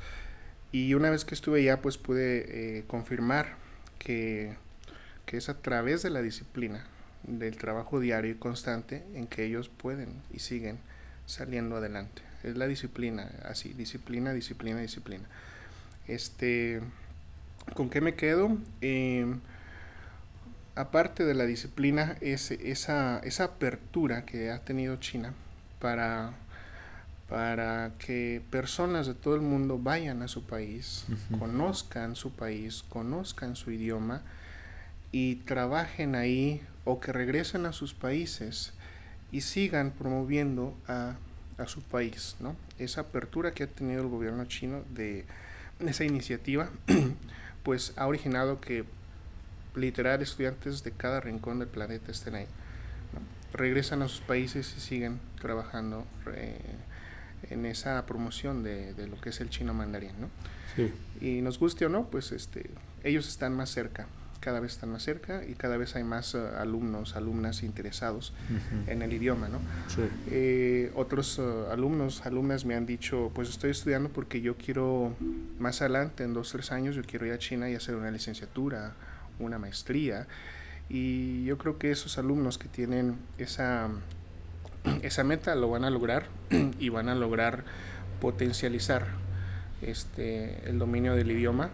Y 0.71 0.93
una 0.93 1.09
vez 1.09 1.25
que 1.25 1.35
estuve 1.35 1.59
allá 1.59 1.81
pues 1.81 1.97
pude 1.97 2.77
eh, 2.77 2.83
confirmar 2.87 3.57
que 3.97 4.55
que 5.25 5.37
es 5.37 5.47
a 5.47 5.61
través 5.61 6.01
de 6.01 6.09
la 6.09 6.23
disciplina, 6.23 6.87
del 7.21 7.55
trabajo 7.55 7.99
diario 7.99 8.31
y 8.31 8.35
constante 8.35 9.03
en 9.13 9.27
que 9.27 9.45
ellos 9.45 9.69
pueden 9.69 10.23
y 10.33 10.39
siguen 10.39 10.79
saliendo 11.27 11.75
adelante. 11.75 12.28
Es 12.43 12.55
la 12.57 12.67
disciplina, 12.67 13.29
así, 13.43 13.73
disciplina, 13.73 14.33
disciplina, 14.33 14.79
disciplina. 14.79 15.25
Este, 16.07 16.81
¿con 17.73 17.89
qué 17.89 18.01
me 18.01 18.15
quedo? 18.15 18.57
Em, 18.81 19.39
aparte 20.75 21.25
de 21.25 21.33
la 21.33 21.45
disciplina, 21.45 22.17
es 22.21 22.51
esa, 22.51 23.19
esa 23.19 23.43
apertura 23.45 24.25
que 24.25 24.51
ha 24.51 24.59
tenido 24.59 24.95
China 24.97 25.33
para, 25.79 26.31
para 27.27 27.91
que 27.99 28.41
personas 28.49 29.05
de 29.05 29.13
todo 29.13 29.35
el 29.35 29.41
mundo 29.41 29.77
vayan 29.77 30.21
a 30.21 30.27
su 30.27 30.45
país, 30.45 31.05
conozcan 31.37 32.15
su 32.15 32.31
país, 32.31 32.83
conozcan 32.87 33.55
su 33.55 33.71
idioma, 33.71 34.21
y 35.11 35.35
trabajen 35.35 36.15
ahí 36.15 36.61
o 36.85 36.99
que 36.99 37.11
regresen 37.11 37.65
a 37.65 37.73
sus 37.73 37.93
países 37.93 38.73
y 39.31 39.41
sigan 39.41 39.91
promoviendo 39.91 40.75
a, 40.87 41.15
a 41.59 41.67
su 41.67 41.81
país, 41.81 42.35
¿no? 42.39 42.55
Esa 42.77 43.01
apertura 43.01 43.51
que 43.51 43.63
ha 43.63 43.67
tenido 43.67 44.01
el 44.01 44.07
gobierno 44.07 44.45
chino 44.45 44.83
de 44.89 45.25
esa 45.79 46.03
iniciativa, 46.03 46.69
pues 47.63 47.93
ha 47.97 48.07
originado 48.07 48.59
que 48.61 48.85
literal 49.75 50.21
estudiantes 50.21 50.83
de 50.83 50.91
cada 50.91 51.19
rincón 51.19 51.59
del 51.59 51.67
planeta 51.67 52.11
estén 52.11 52.35
ahí. 52.35 52.47
Regresan 53.53 54.01
a 54.01 54.07
sus 54.07 54.21
países 54.21 54.73
y 54.77 54.79
siguen 54.79 55.19
trabajando 55.41 56.05
eh, 56.33 56.59
en 57.49 57.65
esa 57.65 58.05
promoción 58.05 58.63
de, 58.63 58.93
de, 58.93 59.07
lo 59.07 59.19
que 59.19 59.29
es 59.29 59.41
el 59.41 59.49
chino 59.49 59.73
mandarín, 59.73 60.13
¿no? 60.19 60.29
Sí. 60.75 60.93
Y 61.19 61.41
nos 61.41 61.57
guste 61.57 61.85
o 61.85 61.89
no, 61.89 62.09
pues 62.09 62.31
este, 62.31 62.69
ellos 63.03 63.27
están 63.27 63.55
más 63.55 63.69
cerca, 63.69 64.07
cada 64.39 64.59
vez 64.59 64.73
están 64.73 64.91
más 64.91 65.03
cerca 65.03 65.43
y 65.45 65.53
cada 65.53 65.77
vez 65.77 65.95
hay 65.95 66.03
más 66.03 66.33
uh, 66.33 66.39
alumnos, 66.57 67.15
alumnas 67.15 67.63
interesados 67.63 68.33
uh 68.49 68.53
-huh. 68.53 68.91
en 68.91 69.01
el 69.01 69.13
idioma, 69.13 69.49
¿no? 69.49 69.59
Sí. 69.87 70.01
Eh, 70.31 70.91
otros 70.95 71.37
uh, 71.39 71.67
alumnos, 71.71 72.25
alumnas 72.25 72.65
me 72.65 72.75
han 72.75 72.85
dicho, 72.85 73.31
pues 73.33 73.49
estoy 73.49 73.71
estudiando 73.71 74.09
porque 74.09 74.41
yo 74.41 74.55
quiero 74.57 75.13
más 75.59 75.81
adelante, 75.81 76.23
en 76.23 76.33
dos, 76.33 76.51
tres 76.51 76.71
años, 76.71 76.95
yo 76.95 77.03
quiero 77.03 77.25
ir 77.25 77.33
a 77.33 77.37
China 77.37 77.69
y 77.69 77.75
hacer 77.75 77.95
una 77.95 78.11
licenciatura, 78.11 78.93
una 79.39 79.59
maestría. 79.59 80.27
Y 80.89 81.43
yo 81.45 81.57
creo 81.57 81.77
que 81.77 81.91
esos 81.91 82.17
alumnos 82.17 82.57
que 82.57 82.67
tienen 82.67 83.17
esa, 83.37 83.89
esa 85.01 85.23
meta 85.23 85.53
lo 85.55 85.69
van 85.69 85.83
a 85.83 85.89
lograr 85.89 86.27
y 86.79 86.89
van 86.89 87.09
a 87.09 87.15
lograr 87.15 87.63
potencializar 88.21 89.07
este, 89.81 90.69
el 90.69 90.79
dominio 90.79 91.15
del 91.15 91.31
idioma 91.31 91.69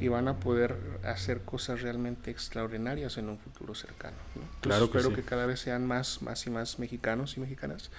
y 0.00 0.08
van 0.08 0.28
a 0.28 0.34
poder 0.36 0.76
hacer 1.04 1.40
cosas 1.40 1.82
realmente 1.82 2.30
extraordinarias 2.30 3.18
en 3.18 3.28
un 3.28 3.38
futuro 3.38 3.74
cercano. 3.74 4.16
¿no? 4.36 4.42
Entonces, 4.42 4.60
Claro 4.62 4.90
que 4.90 4.98
espero 4.98 5.16
sí. 5.16 5.22
que 5.22 5.28
cada 5.28 5.46
vez 5.46 5.60
sean 5.60 5.86
más, 5.86 6.22
más 6.22 6.46
y 6.46 6.50
más 6.50 6.78
mexicanos 6.78 7.36
y 7.36 7.40
mexicanas 7.40 7.90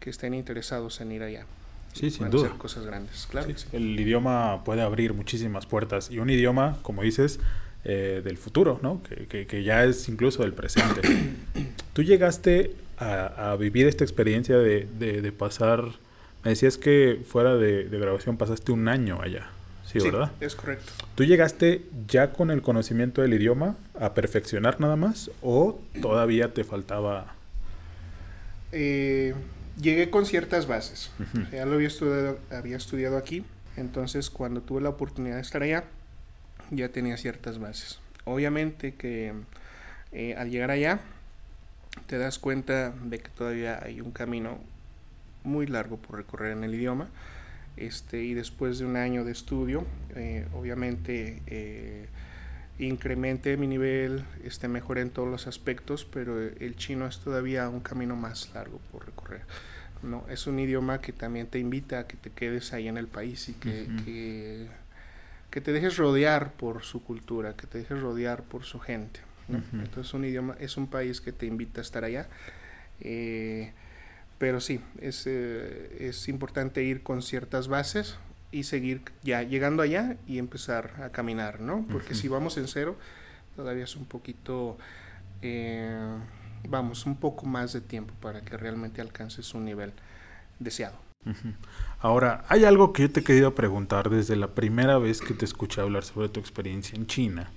que 0.00 0.10
estén 0.10 0.34
interesados 0.34 1.00
en 1.00 1.12
ir 1.12 1.22
allá. 1.22 1.44
Sí, 1.92 2.10
sin 2.10 2.22
Van 2.24 2.28
a 2.28 2.30
duda. 2.32 2.46
hacer 2.48 2.58
cosas 2.58 2.84
grandes, 2.86 3.26
claro. 3.30 3.46
Sí, 3.48 3.54
sí. 3.56 3.66
El 3.72 3.98
idioma 3.98 4.62
puede 4.64 4.82
abrir 4.82 5.14
muchísimas 5.14 5.64
puertas 5.66 6.10
y 6.10 6.18
un 6.18 6.28
idioma, 6.30 6.78
como 6.82 7.02
dices, 7.02 7.40
eh, 7.84 8.20
del 8.24 8.36
futuro, 8.36 8.80
¿no? 8.82 9.02
Que, 9.02 9.26
que- 9.26 9.46
que 9.46 9.62
ya 9.62 9.84
es 9.84 10.08
incluso 10.08 10.42
del 10.42 10.52
presente. 10.52 11.00
Tú 11.94 12.02
llegaste 12.02 12.74
a, 12.98 13.52
a 13.52 13.56
vivir 13.56 13.86
esta 13.86 14.04
experiencia 14.04 14.58
de, 14.58 14.86
de- 14.98 15.22
de 15.22 15.32
pasar, 15.32 15.84
me 16.44 16.50
decías 16.50 16.76
que 16.78 17.22
fuera 17.26 17.56
de, 17.56 17.84
de 17.84 17.98
grabación 17.98 18.36
pasaste 18.36 18.72
un 18.72 18.88
año 18.88 19.20
allá, 19.22 19.48
¿sí, 19.86 19.98
verdad? 19.98 20.32
es 20.40 20.54
correcto. 20.54 20.92
¿Tú 21.14 21.24
llegaste 21.24 21.82
ya 22.06 22.32
con 22.32 22.50
el 22.50 22.62
conocimiento 22.62 23.22
del 23.22 23.34
idioma 23.34 23.76
a 23.98 24.14
perfeccionar 24.14 24.80
nada 24.80 24.96
más 24.96 25.30
o 25.42 25.80
todavía 26.00 26.52
te 26.52 26.64
faltaba... 26.64 27.34
Eh, 28.72 29.34
llegué 29.80 30.10
con 30.10 30.26
ciertas 30.26 30.66
bases. 30.66 31.10
Ya 31.52 31.64
lo 31.64 31.74
había 31.74 31.88
estudiado, 31.88 32.38
había 32.50 32.76
estudiado 32.76 33.16
aquí, 33.16 33.44
entonces 33.76 34.30
cuando 34.30 34.60
tuve 34.60 34.80
la 34.80 34.90
oportunidad 34.90 35.36
de 35.36 35.42
estar 35.42 35.62
allá, 35.62 35.84
ya 36.70 36.88
tenía 36.88 37.16
ciertas 37.16 37.58
bases. 37.58 38.00
Obviamente 38.24 38.94
que 38.94 39.32
eh, 40.12 40.34
al 40.36 40.50
llegar 40.50 40.70
allá, 40.70 41.00
te 42.06 42.18
das 42.18 42.38
cuenta 42.38 42.90
de 42.90 43.18
que 43.18 43.28
todavía 43.30 43.80
hay 43.82 44.00
un 44.00 44.10
camino 44.10 44.58
muy 45.44 45.66
largo 45.66 45.96
por 45.96 46.16
recorrer 46.16 46.52
en 46.52 46.64
el 46.64 46.74
idioma. 46.74 47.08
Este, 47.76 48.22
y 48.22 48.34
después 48.34 48.78
de 48.78 48.86
un 48.86 48.96
año 48.96 49.24
de 49.24 49.32
estudio, 49.32 49.84
eh, 50.14 50.46
obviamente 50.54 51.42
eh, 51.46 52.06
incrementé 52.78 53.56
mi 53.56 53.66
nivel, 53.66 54.24
este, 54.44 54.68
mejoré 54.68 55.02
en 55.02 55.10
todos 55.10 55.28
los 55.28 55.46
aspectos, 55.46 56.04
pero 56.04 56.40
el 56.40 56.76
chino 56.76 57.06
es 57.06 57.18
todavía 57.18 57.68
un 57.68 57.80
camino 57.80 58.16
más 58.16 58.50
largo 58.54 58.78
por 58.90 59.06
recorrer. 59.06 59.42
¿no? 60.02 60.24
Es 60.28 60.46
un 60.46 60.58
idioma 60.58 61.00
que 61.00 61.12
también 61.12 61.46
te 61.46 61.58
invita 61.58 62.00
a 62.00 62.06
que 62.06 62.16
te 62.16 62.30
quedes 62.30 62.72
ahí 62.72 62.88
en 62.88 62.96
el 62.96 63.08
país 63.08 63.48
y 63.48 63.54
que, 63.54 63.88
que, 64.04 64.68
que 65.50 65.60
te 65.60 65.72
dejes 65.72 65.96
rodear 65.96 66.52
por 66.52 66.82
su 66.82 67.02
cultura, 67.02 67.56
que 67.56 67.66
te 67.66 67.78
dejes 67.78 68.00
rodear 68.00 68.42
por 68.42 68.64
su 68.64 68.78
gente. 68.78 69.20
Entonces 69.48 70.12
un 70.12 70.24
idioma, 70.24 70.56
es 70.58 70.76
un 70.76 70.88
país 70.88 71.20
que 71.20 71.32
te 71.32 71.46
invita 71.46 71.80
a 71.80 71.82
estar 71.82 72.04
allá. 72.04 72.28
Eh, 73.00 73.72
pero 74.38 74.60
sí, 74.60 74.80
es, 75.00 75.26
eh, 75.26 75.96
es 76.00 76.28
importante 76.28 76.82
ir 76.82 77.02
con 77.02 77.22
ciertas 77.22 77.68
bases 77.68 78.18
y 78.52 78.64
seguir 78.64 79.02
ya 79.22 79.42
llegando 79.42 79.82
allá 79.82 80.16
y 80.26 80.38
empezar 80.38 81.02
a 81.02 81.10
caminar, 81.10 81.60
¿no? 81.60 81.86
Porque 81.90 82.14
si 82.14 82.28
vamos 82.28 82.56
en 82.58 82.68
cero, 82.68 82.96
todavía 83.56 83.84
es 83.84 83.96
un 83.96 84.04
poquito, 84.04 84.76
eh, 85.42 86.16
vamos, 86.68 87.06
un 87.06 87.16
poco 87.16 87.46
más 87.46 87.72
de 87.72 87.80
tiempo 87.80 88.14
para 88.20 88.42
que 88.42 88.56
realmente 88.56 89.00
alcances 89.00 89.54
un 89.54 89.64
nivel 89.64 89.92
deseado. 90.58 90.96
Ahora, 91.98 92.44
hay 92.48 92.64
algo 92.64 92.92
que 92.92 93.02
yo 93.02 93.10
te 93.10 93.20
he 93.20 93.24
querido 93.24 93.54
preguntar 93.54 94.10
desde 94.10 94.36
la 94.36 94.48
primera 94.48 94.96
vez 94.98 95.20
que 95.20 95.34
te 95.34 95.44
escuché 95.44 95.80
hablar 95.80 96.04
sobre 96.04 96.28
tu 96.28 96.38
experiencia 96.38 96.96
en 96.96 97.06
China. 97.06 97.50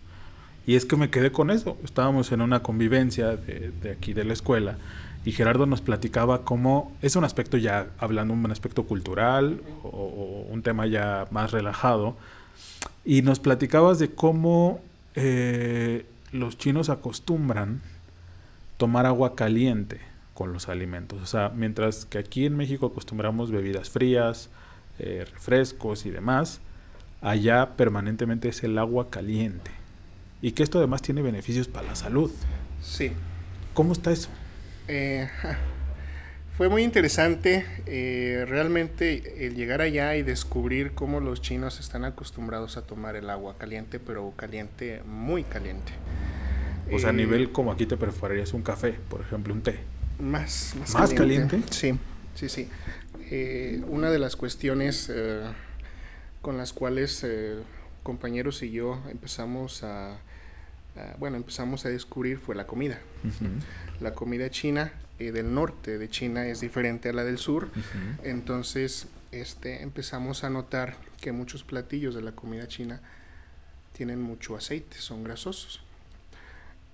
Y 0.65 0.75
es 0.75 0.85
que 0.85 0.95
me 0.95 1.09
quedé 1.09 1.31
con 1.31 1.51
eso. 1.51 1.77
Estábamos 1.83 2.31
en 2.31 2.41
una 2.41 2.63
convivencia 2.63 3.35
de, 3.35 3.71
de 3.71 3.91
aquí 3.91 4.13
de 4.13 4.23
la 4.23 4.33
escuela 4.33 4.77
y 5.25 5.31
Gerardo 5.31 5.65
nos 5.65 5.81
platicaba 5.81 6.43
cómo 6.43 6.95
es 7.01 7.15
un 7.15 7.23
aspecto 7.23 7.57
ya, 7.57 7.87
hablando 7.97 8.33
un 8.33 8.51
aspecto 8.51 8.83
cultural 8.83 9.61
o, 9.83 9.87
o 9.89 10.53
un 10.53 10.61
tema 10.63 10.87
ya 10.87 11.27
más 11.31 11.51
relajado. 11.51 12.15
Y 13.03 13.21
nos 13.21 13.39
platicabas 13.39 13.99
de 13.99 14.11
cómo 14.11 14.81
eh, 15.15 16.05
los 16.31 16.57
chinos 16.57 16.89
acostumbran 16.89 17.81
tomar 18.77 19.05
agua 19.05 19.35
caliente 19.35 19.99
con 20.33 20.53
los 20.53 20.69
alimentos. 20.69 21.21
O 21.21 21.25
sea, 21.25 21.49
mientras 21.49 22.05
que 22.05 22.17
aquí 22.17 22.45
en 22.45 22.55
México 22.55 22.85
acostumbramos 22.87 23.51
bebidas 23.51 23.89
frías, 23.89 24.49
eh, 24.99 25.25
refrescos 25.33 26.05
y 26.05 26.11
demás, 26.11 26.61
allá 27.21 27.75
permanentemente 27.75 28.47
es 28.47 28.63
el 28.63 28.77
agua 28.77 29.09
caliente. 29.09 29.71
Y 30.41 30.53
que 30.53 30.63
esto 30.63 30.77
además 30.77 31.01
tiene 31.01 31.21
beneficios 31.21 31.67
para 31.67 31.87
la 31.87 31.95
salud. 31.95 32.31
Sí, 32.81 33.11
¿Cómo 33.73 33.93
está 33.93 34.11
eso? 34.11 34.29
Eh, 34.89 35.29
fue 36.57 36.67
muy 36.69 36.83
interesante 36.83 37.65
eh, 37.85 38.45
realmente 38.47 39.45
el 39.45 39.55
llegar 39.55 39.81
allá 39.81 40.15
y 40.17 40.23
descubrir 40.23 40.93
cómo 40.93 41.19
los 41.21 41.41
chinos 41.41 41.79
están 41.79 42.05
acostumbrados 42.05 42.75
a 42.77 42.85
tomar 42.85 43.15
el 43.15 43.29
agua 43.29 43.57
caliente, 43.57 43.99
pero 43.99 44.33
caliente, 44.35 45.03
muy 45.05 45.43
caliente. 45.45 45.93
O 46.91 46.99
sea, 46.99 47.09
a 47.11 47.13
Eh, 47.13 47.13
nivel 47.13 47.51
como 47.51 47.71
aquí 47.71 47.85
te 47.85 47.97
prepararías 47.97 48.53
un 48.53 48.63
café, 48.63 48.93
por 49.09 49.21
ejemplo, 49.21 49.53
un 49.53 49.63
té. 49.63 49.87
Más, 50.19 50.75
más, 50.79 50.97
¿Más 50.97 51.13
caliente? 51.13 51.63
Sí, 51.71 51.97
sí, 52.35 52.49
sí. 52.49 52.69
Eh, 53.31 53.83
una 53.87 54.11
de 54.11 54.19
las 54.19 54.35
cuestiones 54.35 55.09
eh, 55.13 55.55
con 56.41 56.57
las 56.57 56.73
cuales 56.73 57.23
eh, 57.23 57.63
compañeros 58.03 58.63
y 58.63 58.71
yo 58.71 59.01
empezamos 59.09 59.83
a, 59.83 60.23
a- 60.95 61.15
bueno, 61.17 61.37
empezamos 61.37 61.85
a 61.85 61.89
descubrir 61.89 62.39
fue 62.39 62.55
la 62.55 62.65
comida. 62.67 62.99
La 63.99 64.13
comida 64.13 64.49
china 64.49 64.91
eh, 65.19 65.31
del 65.31 65.53
norte 65.53 65.97
de 65.97 66.09
China 66.09 66.47
es 66.47 66.61
diferente 66.61 67.09
a 67.09 67.13
la 67.13 67.23
del 67.25 67.37
sur. 67.37 67.69
Entonces, 68.23 69.07
este, 69.31 69.81
empezamos 69.83 70.43
a 70.43 70.49
notar 70.49 70.95
que 71.21 71.31
muchos 71.33 71.63
platillos 71.63 72.15
de 72.15 72.21
la 72.21 72.31
comida 72.31 72.67
china 72.67 73.01
tienen 73.93 74.21
mucho 74.21 74.55
aceite, 74.55 74.97
son 74.97 75.23
grasosos. 75.25 75.81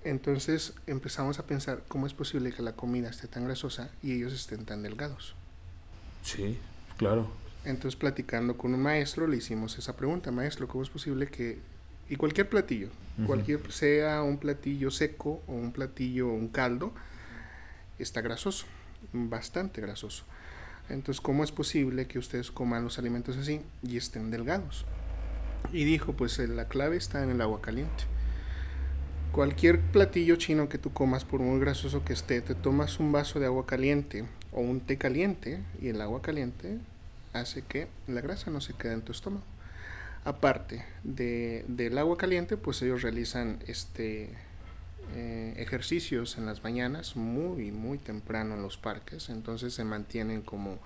Entonces 0.03 0.73
empezamos 0.87 1.39
a 1.39 1.45
pensar 1.47 1.83
cómo 1.87 2.05
es 2.07 2.13
posible 2.13 2.51
que 2.51 2.61
la 2.61 2.73
comida 2.73 3.09
esté 3.09 3.27
tan 3.27 3.45
grasosa 3.45 3.89
y 4.03 4.13
ellos 4.13 4.33
estén 4.33 4.65
tan 4.65 4.83
delgados. 4.83 5.35
Sí, 6.23 6.57
claro. 6.97 7.31
Entonces 7.63 7.95
platicando 7.95 8.55
con 8.57 8.73
un 8.75 8.81
maestro 8.81 9.25
le 9.27 9.37
hicimos 9.37 9.77
esa 9.79 9.95
pregunta, 9.95 10.31
maestro, 10.31 10.67
¿cómo 10.67 10.83
es 10.83 10.89
posible 10.89 11.27
que... 11.27 11.57
Y 12.09 12.17
cualquier 12.17 12.49
platillo, 12.49 12.89
cualquier 13.25 13.71
sea 13.71 14.21
un 14.21 14.37
platillo 14.37 14.91
seco 14.91 15.41
o 15.47 15.53
un 15.53 15.71
platillo, 15.71 16.27
un 16.27 16.49
caldo, 16.49 16.93
está 17.97 18.21
grasoso, 18.21 18.65
bastante 19.11 19.81
grasoso. 19.81 20.23
Entonces, 20.89 21.19
¿cómo 21.19 21.43
es 21.43 21.51
posible 21.51 22.05
que 22.05 22.19
ustedes 22.19 22.51
coman 22.51 22.83
los 22.83 22.99
alimentos 22.99 23.37
así 23.37 23.61
y 23.81 23.97
estén 23.97 24.29
delgados? 24.29 24.85
Y 25.73 25.83
dijo, 25.83 26.13
pues 26.13 26.37
eh, 26.37 26.47
la 26.47 26.67
clave 26.67 26.97
está 26.97 27.23
en 27.23 27.31
el 27.31 27.41
agua 27.41 27.61
caliente. 27.61 28.03
Cualquier 29.31 29.81
platillo 29.81 30.35
chino 30.35 30.69
que 30.69 30.77
tú 30.77 30.93
comas, 30.93 31.25
por 31.25 31.41
muy 31.41 31.59
grasoso 31.59 32.05
que 32.05 32.13
esté, 32.13 32.41
te 32.41 32.55
tomas 32.55 32.99
un 32.99 33.11
vaso 33.11 33.39
de 33.39 33.47
agua 33.47 33.65
caliente 33.65 34.25
o 34.51 34.61
un 34.61 34.79
té 34.79 34.97
caliente 34.97 35.59
y 35.81 35.89
el 35.89 36.01
agua 36.01 36.21
caliente 36.21 36.77
hace 37.33 37.63
que 37.63 37.87
la 38.07 38.21
grasa 38.21 38.51
no 38.51 38.61
se 38.61 38.73
quede 38.73 38.93
en 38.93 39.01
tu 39.01 39.11
estómago. 39.11 39.43
Aparte 40.25 40.83
de, 41.03 41.63
del 41.67 41.97
agua 41.97 42.17
caliente, 42.17 42.57
pues 42.57 42.81
ellos 42.81 43.01
realizan 43.03 43.59
este 43.67 44.31
eh, 45.13 45.53
ejercicios 45.57 46.37
en 46.37 46.47
las 46.47 46.63
mañanas 46.63 47.15
muy 47.15 47.71
muy 47.71 47.99
temprano 47.99 48.55
en 48.55 48.63
los 48.63 48.77
parques, 48.77 49.29
entonces 49.29 49.73
se 49.73 49.83
mantienen 49.83 50.41
como 50.41 50.79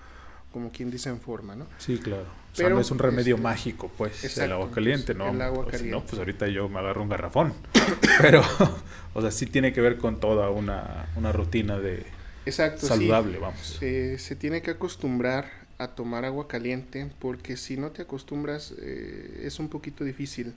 como 0.52 0.72
quien 0.72 0.90
dice 0.92 1.10
en 1.10 1.20
forma, 1.20 1.56
¿no? 1.56 1.68
Sí, 1.78 1.98
claro. 2.00 2.26
O 2.52 2.56
sea, 2.56 2.70
no 2.70 2.80
es 2.80 2.92
un 2.92 2.98
remedio 3.00 3.36
este, 3.36 3.44
mágico, 3.44 3.92
pues, 3.98 4.38
el 4.38 4.52
agua 4.52 4.72
caliente, 4.72 5.14
¿no? 5.14 5.30
el 5.30 5.42
agua 5.42 5.60
O 5.60 5.66
si 5.66 5.72
caliente. 5.72 5.92
no, 5.96 6.04
pues 6.04 6.18
ahorita 6.18 6.48
yo 6.48 6.68
me 6.68 6.80
agarro 6.80 7.04
un 7.04 7.10
garrafón. 7.10 7.54
Pero, 8.22 8.42
o 9.14 9.22
sea, 9.22 9.32
sí 9.32 9.46
tiene 9.46 9.72
que 9.74 9.82
ver 9.82 9.98
con 9.98 10.20
toda 10.20 10.50
una, 10.50 11.08
una 11.16 11.32
rutina 11.32 11.80
de 11.80 12.04
Exacto, 12.46 12.82
sí. 12.82 12.88
saludable, 12.88 13.38
vamos. 13.38 13.78
Eh, 13.82 14.18
se 14.18 14.36
tiene 14.36 14.62
que 14.62 14.72
acostumbrar 14.72 15.59
a 15.80 15.88
tomar 15.88 16.26
agua 16.26 16.48
caliente 16.48 17.10
porque 17.20 17.58
si 17.58 17.78
no 17.78 17.90
te 17.90 18.04
acostumbras 18.04 18.74
eh, 18.78 19.42
es 19.44 19.60
un 19.60 19.70
poquito 19.70 20.04
difícil. 20.04 20.54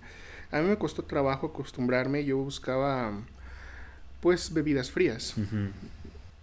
A 0.51 0.61
mí 0.61 0.69
me 0.69 0.77
costó 0.77 1.05
trabajo 1.05 1.47
acostumbrarme, 1.47 2.25
yo 2.25 2.37
buscaba 2.37 3.13
pues 4.21 4.53
bebidas 4.53 4.91
frías 4.91 5.35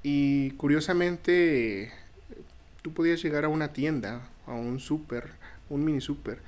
y 0.02 0.52
curiosamente 0.52 1.92
tú 2.82 2.94
podías 2.94 3.22
llegar 3.22 3.46
a 3.46 3.50
una 3.50 3.74
tienda, 3.74 4.22
a 4.48 4.54
un 4.54 4.80
súper, 4.80 5.30
un 5.70 5.86
mini 5.86 6.02
súper, 6.02 6.40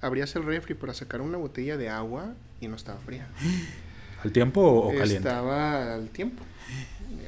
abrías 0.00 0.36
el 0.36 0.44
refri 0.44 0.74
para 0.74 0.94
sacar 0.94 1.20
una 1.20 1.38
botella 1.38 1.76
de 1.76 1.88
agua 1.88 2.34
y 2.60 2.68
no 2.68 2.76
estaba 2.76 3.00
fría. 3.00 3.26
¿Al 4.22 4.32
tiempo 4.32 4.60
o 4.60 4.88
caliente? 4.88 5.28
Estaba 5.28 5.94
al 5.94 6.08
tiempo. 6.08 6.44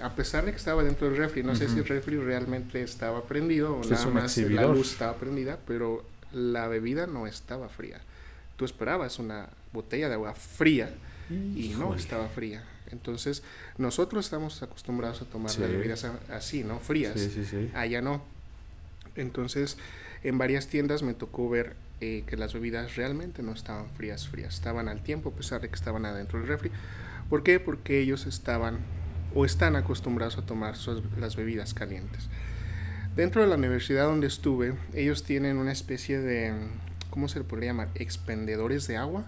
A 0.02 0.14
pesar 0.14 0.44
de 0.44 0.52
que 0.52 0.56
estaba 0.56 0.82
dentro 0.82 1.08
del 1.08 1.16
refri, 1.16 1.42
no 1.42 1.54
sé 1.54 1.68
si 1.68 1.78
el 1.78 1.86
refri 1.86 2.16
realmente 2.16 2.82
estaba 2.82 3.24
prendido 3.24 3.76
o 3.76 3.84
nada 3.84 4.06
más 4.06 4.36
la 4.36 4.66
luz 4.66 4.92
estaba 4.92 5.16
prendida, 5.16 5.58
pero 5.66 6.04
la 6.32 6.68
bebida 6.68 7.06
no 7.06 7.26
estaba 7.26 7.68
fría. 7.68 8.00
Tú 8.56 8.64
esperabas 8.64 9.18
una 9.18 9.48
botella 9.72 10.08
de 10.08 10.14
agua 10.14 10.34
fría 10.34 10.90
y 11.30 11.74
no 11.78 11.94
estaba 11.94 12.28
fría. 12.28 12.64
Entonces, 12.90 13.42
nosotros 13.78 14.24
estamos 14.24 14.62
acostumbrados 14.62 15.22
a 15.22 15.24
tomar 15.24 15.56
las 15.58 15.70
bebidas 15.70 16.06
así, 16.30 16.64
¿no? 16.64 16.80
Frías. 16.80 17.18
Sí, 17.18 17.30
sí, 17.30 17.44
sí. 17.44 17.70
Allá 17.74 18.00
no. 18.00 18.22
Entonces, 19.16 19.76
en 20.22 20.38
varias 20.38 20.66
tiendas 20.66 21.02
me 21.02 21.14
tocó 21.14 21.48
ver 21.48 21.76
eh, 22.00 22.24
que 22.26 22.36
las 22.36 22.52
bebidas 22.54 22.96
realmente 22.96 23.42
no 23.42 23.52
estaban 23.52 23.88
frías, 23.90 24.28
frías. 24.28 24.54
Estaban 24.54 24.88
al 24.88 25.02
tiempo, 25.02 25.30
a 25.30 25.32
pesar 25.34 25.60
de 25.60 25.68
que 25.68 25.74
estaban 25.74 26.04
adentro 26.06 26.38
del 26.38 26.48
refri. 26.48 26.70
¿Por 27.28 27.42
qué? 27.42 27.60
Porque 27.60 28.00
ellos 28.00 28.26
estaban 28.26 28.78
o 29.34 29.44
están 29.44 29.76
acostumbrados 29.76 30.36
a 30.38 30.42
tomar 30.46 30.76
sus- 30.76 31.02
las 31.18 31.36
bebidas 31.36 31.74
calientes. 31.74 32.28
Dentro 33.16 33.42
de 33.42 33.48
la 33.48 33.56
universidad 33.56 34.04
donde 34.06 34.26
estuve, 34.26 34.74
ellos 34.94 35.24
tienen 35.24 35.56
una 35.58 35.72
especie 35.72 36.20
de, 36.20 36.54
¿cómo 37.10 37.28
se 37.28 37.38
le 37.40 37.44
podría 37.44 37.70
llamar? 37.70 37.88
Expendedores 37.96 38.86
de 38.86 38.96
agua, 38.96 39.24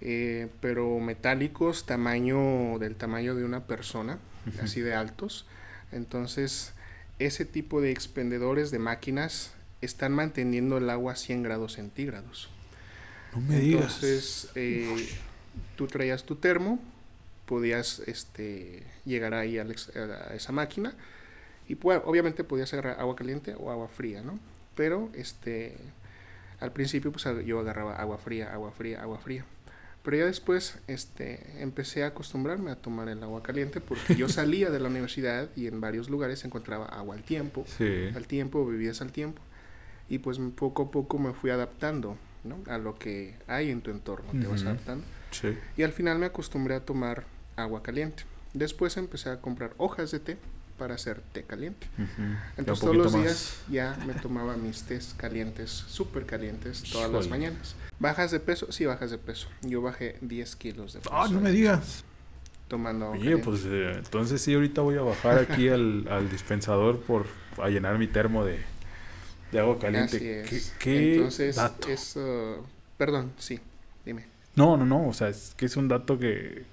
eh, 0.00 0.48
pero 0.60 0.98
metálicos, 1.00 1.84
tamaño 1.86 2.78
del 2.78 2.96
tamaño 2.96 3.34
de 3.34 3.44
una 3.44 3.66
persona, 3.66 4.18
así 4.62 4.80
de 4.80 4.94
altos. 4.94 5.46
Entonces, 5.90 6.72
ese 7.18 7.44
tipo 7.44 7.80
de 7.80 7.90
expendedores 7.92 8.70
de 8.70 8.78
máquinas 8.78 9.52
están 9.82 10.12
manteniendo 10.12 10.78
el 10.78 10.88
agua 10.90 11.12
a 11.12 11.16
100 11.16 11.42
grados 11.42 11.74
centígrados. 11.74 12.48
No 13.34 13.40
me 13.40 13.58
digas. 13.58 13.82
Entonces, 14.02 14.50
eh, 14.54 15.08
tú 15.76 15.86
traías 15.86 16.24
tu 16.24 16.36
termo, 16.36 16.78
podías 17.46 18.00
este, 18.06 18.82
llegar 19.04 19.34
ahí 19.34 19.58
a 19.58 19.66
esa 20.34 20.52
máquina 20.52 20.94
y 21.68 21.74
pues, 21.74 22.00
obviamente 22.04 22.44
podías 22.44 22.72
agarrar 22.72 23.00
agua 23.00 23.16
caliente 23.16 23.54
o 23.58 23.70
agua 23.70 23.88
fría, 23.88 24.22
¿no? 24.22 24.38
Pero 24.74 25.10
este, 25.14 25.76
al 26.60 26.72
principio 26.72 27.12
pues 27.12 27.26
yo 27.44 27.60
agarraba 27.60 27.96
agua 27.96 28.18
fría, 28.18 28.52
agua 28.52 28.72
fría, 28.72 29.02
agua 29.02 29.18
fría. 29.18 29.44
Pero 30.02 30.16
ya 30.16 30.26
después 30.26 30.78
este, 30.88 31.62
empecé 31.62 32.02
a 32.02 32.08
acostumbrarme 32.08 32.70
a 32.72 32.76
tomar 32.76 33.08
el 33.08 33.22
agua 33.22 33.42
caliente 33.42 33.80
porque 33.80 34.16
yo 34.16 34.28
salía 34.30 34.70
de 34.70 34.80
la 34.80 34.88
universidad 34.88 35.48
y 35.56 35.66
en 35.68 35.80
varios 35.80 36.10
lugares 36.10 36.44
encontraba 36.44 36.86
agua 36.86 37.14
al 37.16 37.22
tiempo 37.22 37.64
Sí. 37.78 38.08
al 38.14 38.26
tiempo, 38.26 38.66
bebidas 38.66 39.00
al 39.00 39.12
tiempo. 39.12 39.40
Y 40.12 40.18
pues 40.18 40.38
poco 40.54 40.82
a 40.82 40.90
poco 40.90 41.18
me 41.18 41.32
fui 41.32 41.48
adaptando 41.48 42.18
¿no? 42.44 42.58
a 42.70 42.76
lo 42.76 42.98
que 42.98 43.34
hay 43.46 43.70
en 43.70 43.80
tu 43.80 43.90
entorno, 43.90 44.30
te 44.38 44.46
vas 44.46 44.62
adaptando. 44.62 45.06
Sí. 45.30 45.56
Y 45.78 45.84
al 45.84 45.92
final 45.92 46.18
me 46.18 46.26
acostumbré 46.26 46.74
a 46.74 46.84
tomar 46.84 47.24
agua 47.56 47.82
caliente. 47.82 48.24
Después 48.52 48.98
empecé 48.98 49.30
a 49.30 49.40
comprar 49.40 49.72
hojas 49.78 50.10
de 50.10 50.20
té 50.20 50.36
para 50.76 50.96
hacer 50.96 51.22
té 51.32 51.44
caliente. 51.44 51.86
Entonces 52.58 52.84
todos 52.84 52.94
los 52.94 53.12
más. 53.14 53.22
días 53.22 53.56
ya 53.70 53.96
me 54.06 54.12
tomaba 54.12 54.54
mis 54.58 54.82
tés 54.82 55.14
calientes, 55.16 55.70
súper 55.70 56.26
calientes, 56.26 56.82
todas 56.92 57.10
las 57.10 57.28
mañanas. 57.28 57.74
¿Bajas 57.98 58.32
de 58.32 58.40
peso? 58.40 58.70
Sí, 58.70 58.84
bajas 58.84 59.10
de 59.12 59.16
peso. 59.16 59.48
Yo 59.62 59.80
bajé 59.80 60.18
10 60.20 60.56
kilos 60.56 60.92
de 60.92 61.00
peso. 61.00 61.10
Ah, 61.10 61.26
no 61.30 61.40
me 61.40 61.52
digas. 61.52 62.04
Tomando 62.68 63.06
agua 63.06 63.16
Oye, 63.16 63.24
caliente. 63.30 63.44
pues 63.46 63.62
eh, 63.64 63.92
entonces 63.96 64.42
sí, 64.42 64.52
ahorita 64.52 64.82
voy 64.82 64.96
a 64.98 65.02
bajar 65.02 65.38
aquí 65.38 65.70
al, 65.70 66.06
al 66.08 66.28
dispensador 66.28 67.00
por 67.00 67.24
a 67.56 67.70
llenar 67.70 67.96
mi 67.98 68.08
termo 68.08 68.44
de, 68.44 68.60
de 69.52 69.60
agua 69.60 69.78
caliente. 69.78 70.16
Así 70.16 70.28
es. 70.28 70.72
¿Qué, 70.78 70.84
qué 70.84 71.14
Entonces, 71.14 71.56
dato? 71.56 71.88
es, 71.88 72.16
uh, 72.16 72.64
perdón, 72.96 73.32
sí, 73.38 73.60
dime. 74.04 74.24
No, 74.56 74.76
no, 74.76 74.84
no, 74.84 75.08
o 75.08 75.14
sea, 75.14 75.28
es 75.28 75.54
que 75.56 75.66
es 75.66 75.76
un 75.76 75.88
dato 75.88 76.18
que 76.18 76.64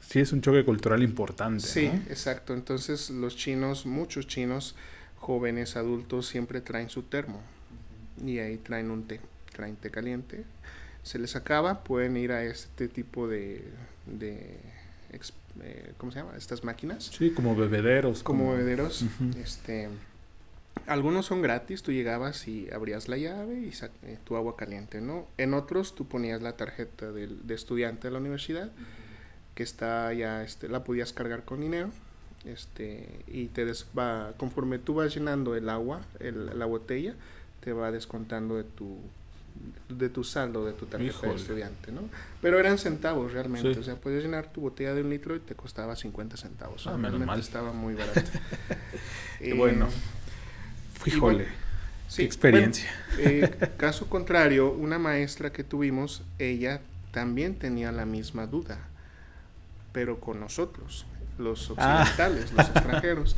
sí 0.00 0.20
es 0.20 0.32
un 0.32 0.40
choque 0.40 0.64
cultural 0.64 1.02
importante. 1.02 1.64
Sí, 1.66 1.88
¿no? 1.88 1.94
exacto. 2.10 2.54
Entonces 2.54 3.10
los 3.10 3.36
chinos, 3.36 3.86
muchos 3.86 4.26
chinos, 4.26 4.74
jóvenes, 5.16 5.76
adultos, 5.76 6.26
siempre 6.26 6.60
traen 6.60 6.90
su 6.90 7.02
termo. 7.02 7.40
Y 8.24 8.38
ahí 8.38 8.56
traen 8.56 8.90
un 8.90 9.06
té, 9.06 9.20
traen 9.54 9.76
té 9.76 9.90
caliente. 9.90 10.44
Se 11.04 11.18
les 11.18 11.36
acaba, 11.36 11.84
pueden 11.84 12.16
ir 12.16 12.32
a 12.32 12.44
este 12.44 12.88
tipo 12.88 13.28
de, 13.28 13.64
de 14.06 14.58
eh, 15.62 15.92
¿cómo 15.96 16.12
se 16.12 16.18
llama? 16.18 16.32
Estas 16.36 16.64
máquinas. 16.64 17.10
Sí, 17.16 17.30
como 17.30 17.54
bebederos. 17.54 18.22
Como 18.22 18.52
bebederos. 18.52 19.04
Este, 19.40 19.88
algunos 20.88 21.26
son 21.26 21.42
gratis, 21.42 21.82
tú 21.82 21.92
llegabas 21.92 22.48
y 22.48 22.68
abrías 22.72 23.08
la 23.08 23.16
llave 23.16 23.60
y 23.60 23.72
eh, 24.04 24.18
tu 24.24 24.36
agua 24.36 24.56
caliente, 24.56 25.00
¿no? 25.00 25.26
En 25.36 25.54
otros 25.54 25.94
tú 25.94 26.08
ponías 26.08 26.42
la 26.42 26.56
tarjeta 26.56 27.12
del, 27.12 27.46
de 27.46 27.54
estudiante 27.54 28.08
de 28.08 28.12
la 28.12 28.18
universidad, 28.18 28.70
que 29.54 29.62
está 29.62 30.12
ya, 30.14 30.42
este, 30.42 30.68
la 30.68 30.84
podías 30.84 31.12
cargar 31.12 31.44
con 31.44 31.60
dinero, 31.60 31.90
este, 32.44 33.08
y 33.26 33.46
te 33.46 33.64
des- 33.64 33.86
va, 33.96 34.32
conforme 34.36 34.78
tú 34.78 34.94
vas 34.94 35.14
llenando 35.14 35.54
el 35.56 35.68
agua, 35.68 36.02
el- 36.20 36.58
la 36.58 36.66
botella, 36.66 37.14
te 37.60 37.72
va 37.72 37.90
descontando 37.90 38.56
de 38.56 38.64
tu 38.64 38.96
de 39.88 40.08
tu 40.08 40.22
saldo, 40.22 40.64
de 40.64 40.72
tu 40.72 40.86
tarjeta 40.86 41.10
Híjole. 41.10 41.32
de 41.32 41.38
estudiante, 41.40 41.90
¿no? 41.90 42.02
Pero 42.40 42.60
eran 42.60 42.78
centavos 42.78 43.32
realmente, 43.32 43.74
Sí. 43.74 43.80
o 43.80 43.82
sea, 43.82 43.96
podías 43.96 44.22
llenar 44.22 44.52
tu 44.52 44.60
botella 44.60 44.94
de 44.94 45.02
un 45.02 45.10
litro 45.10 45.34
y 45.34 45.40
te 45.40 45.56
costaba 45.56 45.96
50 45.96 46.36
centavos. 46.36 46.86
Ah, 46.86 46.90
o 46.90 46.92
sea, 46.92 46.92
menos 46.92 47.10
realmente 47.18 47.26
mal. 47.26 47.40
estaba 47.40 47.72
muy 47.72 47.94
barato. 47.94 48.20
Qué 49.40 49.54
Eh, 51.06 51.16
bueno. 51.18 51.44
Sí, 52.08 52.22
experiencia. 52.22 52.90
bueno, 53.16 53.30
eh, 53.30 53.50
caso 53.76 54.08
contrario, 54.08 54.72
una 54.72 54.98
maestra 54.98 55.52
que 55.52 55.62
tuvimos, 55.64 56.22
ella 56.38 56.80
también 57.12 57.54
tenía 57.58 57.92
la 57.92 58.06
misma 58.06 58.46
duda, 58.46 58.78
pero 59.92 60.18
con 60.20 60.40
nosotros, 60.40 61.06
los 61.38 61.72
Ah. 61.76 62.00
occidentales, 62.02 62.52
los 62.52 62.66
extranjeros. 62.70 63.36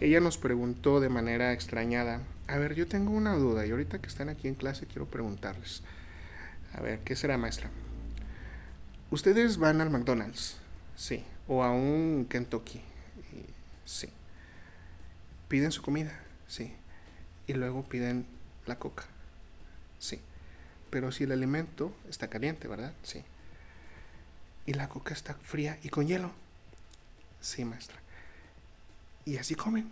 Ella 0.00 0.20
nos 0.20 0.36
preguntó 0.36 1.00
de 1.00 1.08
manera 1.08 1.52
extrañada, 1.52 2.20
a 2.48 2.56
ver, 2.58 2.74
yo 2.74 2.86
tengo 2.86 3.12
una 3.12 3.34
duda 3.34 3.64
y 3.66 3.70
ahorita 3.70 4.00
que 4.00 4.08
están 4.08 4.28
aquí 4.28 4.48
en 4.48 4.54
clase 4.54 4.86
quiero 4.86 5.06
preguntarles, 5.06 5.82
a 6.74 6.80
ver, 6.80 6.98
¿qué 7.00 7.14
será 7.16 7.38
maestra? 7.38 7.70
¿Ustedes 9.10 9.58
van 9.58 9.80
al 9.80 9.90
McDonald's? 9.90 10.56
Sí. 10.96 11.24
¿O 11.48 11.62
a 11.62 11.70
un 11.70 12.26
Kentucky? 12.28 12.80
Sí. 13.84 14.08
¿Piden 15.48 15.70
su 15.72 15.82
comida? 15.82 16.12
Sí. 16.48 16.72
Y 17.52 17.54
luego 17.54 17.82
piden 17.82 18.24
la 18.64 18.78
coca? 18.78 19.04
Sí. 19.98 20.18
Pero 20.88 21.12
si 21.12 21.24
el 21.24 21.32
alimento 21.32 21.94
está 22.08 22.28
caliente, 22.28 22.66
¿verdad? 22.66 22.94
Sí. 23.02 23.22
¿Y 24.64 24.72
la 24.72 24.88
coca 24.88 25.12
está 25.12 25.34
fría 25.34 25.78
y 25.82 25.90
con 25.90 26.06
hielo? 26.06 26.32
Sí, 27.42 27.66
maestra. 27.66 27.98
¿Y 29.26 29.36
así 29.36 29.54
comen? 29.54 29.90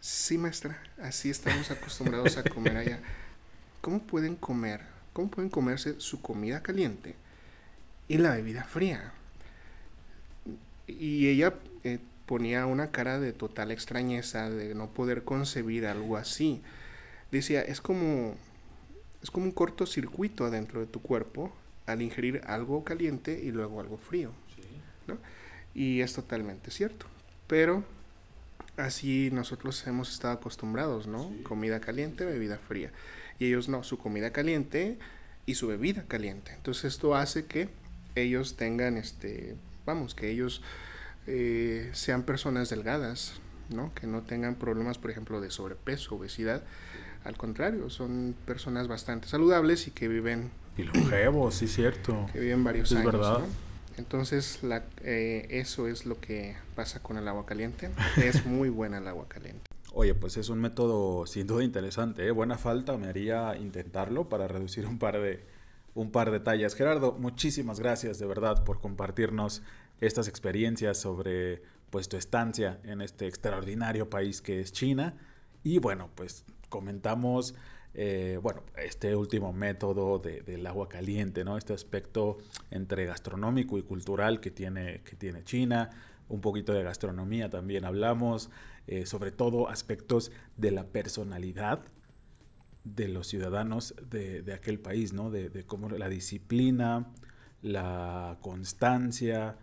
Sí, 0.00 0.38
maestra. 0.38 0.80
Así 1.02 1.30
estamos 1.30 1.68
acostumbrados 1.72 2.36
a 2.36 2.44
comer 2.44 2.76
allá. 2.76 3.00
¿Cómo 3.80 3.98
pueden 4.00 4.36
comer? 4.36 4.82
¿Cómo 5.12 5.32
pueden 5.32 5.50
comerse 5.50 6.00
su 6.00 6.22
comida 6.22 6.62
caliente 6.62 7.16
y 8.06 8.18
la 8.18 8.36
bebida 8.36 8.62
fría? 8.62 9.12
Y 10.86 11.26
ella 11.26 11.54
eh, 11.82 11.98
ponía 12.30 12.64
una 12.66 12.92
cara 12.92 13.18
de 13.18 13.32
total 13.32 13.72
extrañeza, 13.72 14.48
de 14.48 14.72
no 14.76 14.90
poder 14.90 15.24
concebir 15.24 15.84
algo 15.84 16.16
así. 16.16 16.62
Decía, 17.32 17.60
es 17.60 17.80
como, 17.80 18.36
es 19.20 19.32
como 19.32 19.46
un 19.46 19.50
cortocircuito 19.50 20.44
adentro 20.44 20.78
de 20.78 20.86
tu 20.86 21.02
cuerpo 21.02 21.52
al 21.86 22.02
ingerir 22.02 22.40
algo 22.46 22.84
caliente 22.84 23.40
y 23.42 23.50
luego 23.50 23.80
algo 23.80 23.98
frío. 23.98 24.30
¿no? 25.08 25.18
Y 25.74 26.02
es 26.02 26.12
totalmente 26.12 26.70
cierto. 26.70 27.06
Pero 27.48 27.82
así 28.76 29.30
nosotros 29.32 29.84
hemos 29.88 30.12
estado 30.12 30.34
acostumbrados, 30.34 31.08
¿no? 31.08 31.32
Comida 31.42 31.80
caliente, 31.80 32.24
bebida 32.24 32.58
fría. 32.58 32.92
Y 33.40 33.46
ellos 33.46 33.68
no, 33.68 33.82
su 33.82 33.98
comida 33.98 34.30
caliente 34.30 35.00
y 35.46 35.56
su 35.56 35.66
bebida 35.66 36.04
caliente. 36.06 36.52
Entonces 36.54 36.84
esto 36.84 37.16
hace 37.16 37.46
que 37.46 37.70
ellos 38.14 38.54
tengan, 38.54 38.98
este, 38.98 39.56
vamos, 39.84 40.14
que 40.14 40.30
ellos 40.30 40.62
eh, 41.32 41.90
sean 41.92 42.24
personas 42.24 42.70
delgadas, 42.70 43.40
¿no? 43.68 43.94
Que 43.94 44.06
no 44.06 44.22
tengan 44.22 44.56
problemas, 44.56 44.98
por 44.98 45.10
ejemplo, 45.10 45.40
de 45.40 45.50
sobrepeso, 45.50 46.16
obesidad. 46.16 46.62
Al 47.24 47.36
contrario, 47.36 47.88
son 47.90 48.34
personas 48.46 48.88
bastante 48.88 49.28
saludables 49.28 49.86
y 49.86 49.92
que 49.92 50.08
viven... 50.08 50.50
Y 50.76 50.84
longevos, 50.84 51.56
sí, 51.56 51.66
cierto. 51.66 52.26
Que 52.32 52.40
viven 52.40 52.64
varios 52.64 52.90
Es 52.90 52.98
años, 52.98 53.12
verdad. 53.12 53.38
¿no? 53.40 53.46
Entonces, 53.96 54.62
la, 54.62 54.84
eh, 55.02 55.46
eso 55.50 55.88
es 55.88 56.06
lo 56.06 56.18
que 56.20 56.56
pasa 56.74 57.02
con 57.02 57.18
el 57.18 57.28
agua 57.28 57.44
caliente. 57.44 57.90
Es 58.16 58.46
muy 58.46 58.70
buena 58.70 58.98
el 58.98 59.06
agua 59.06 59.28
caliente. 59.28 59.62
Oye, 59.92 60.14
pues 60.14 60.36
es 60.36 60.48
un 60.48 60.60
método 60.60 61.26
sin 61.26 61.46
duda 61.46 61.64
interesante. 61.64 62.26
¿eh? 62.26 62.30
Buena 62.30 62.56
falta 62.56 62.96
me 62.96 63.08
haría 63.08 63.56
intentarlo 63.56 64.28
para 64.28 64.48
reducir 64.48 64.86
un 64.86 64.98
par 64.98 65.20
de 65.20 65.44
un 65.94 66.10
par 66.10 66.30
de 66.30 66.40
tallas. 66.40 66.74
Gerardo, 66.74 67.12
muchísimas 67.12 67.80
gracias 67.80 68.18
de 68.18 68.26
verdad 68.26 68.64
por 68.64 68.80
compartirnos 68.80 69.62
estas 70.00 70.28
experiencias 70.28 70.98
sobre 70.98 71.62
pues 71.90 72.08
tu 72.08 72.16
estancia 72.16 72.80
en 72.84 73.00
este 73.00 73.26
extraordinario 73.26 74.08
país 74.08 74.40
que 74.40 74.60
es 74.60 74.72
China. 74.72 75.16
Y 75.62 75.78
bueno, 75.78 76.10
pues 76.14 76.44
comentamos 76.68 77.54
eh, 77.92 78.38
bueno, 78.40 78.62
este 78.76 79.16
último 79.16 79.52
método 79.52 80.18
de, 80.18 80.42
del 80.42 80.66
agua 80.66 80.88
caliente, 80.88 81.44
¿no? 81.44 81.56
Este 81.56 81.72
aspecto 81.72 82.38
entre 82.70 83.04
gastronómico 83.04 83.78
y 83.78 83.82
cultural 83.82 84.40
que 84.40 84.50
tiene, 84.50 85.02
que 85.02 85.16
tiene 85.16 85.42
China. 85.44 85.90
Un 86.28 86.40
poquito 86.40 86.72
de 86.72 86.84
gastronomía 86.84 87.50
también 87.50 87.84
hablamos, 87.84 88.50
eh, 88.86 89.06
sobre 89.06 89.32
todo 89.32 89.68
aspectos 89.68 90.30
de 90.56 90.70
la 90.70 90.86
personalidad 90.86 91.80
de 92.84 93.08
los 93.08 93.26
ciudadanos 93.26 93.94
de, 94.08 94.42
de 94.42 94.54
aquel 94.54 94.78
país, 94.78 95.12
¿no? 95.12 95.30
De, 95.30 95.50
de, 95.50 95.64
cómo 95.64 95.88
la 95.90 96.08
disciplina, 96.08 97.12
la 97.60 98.38
constancia, 98.40 99.56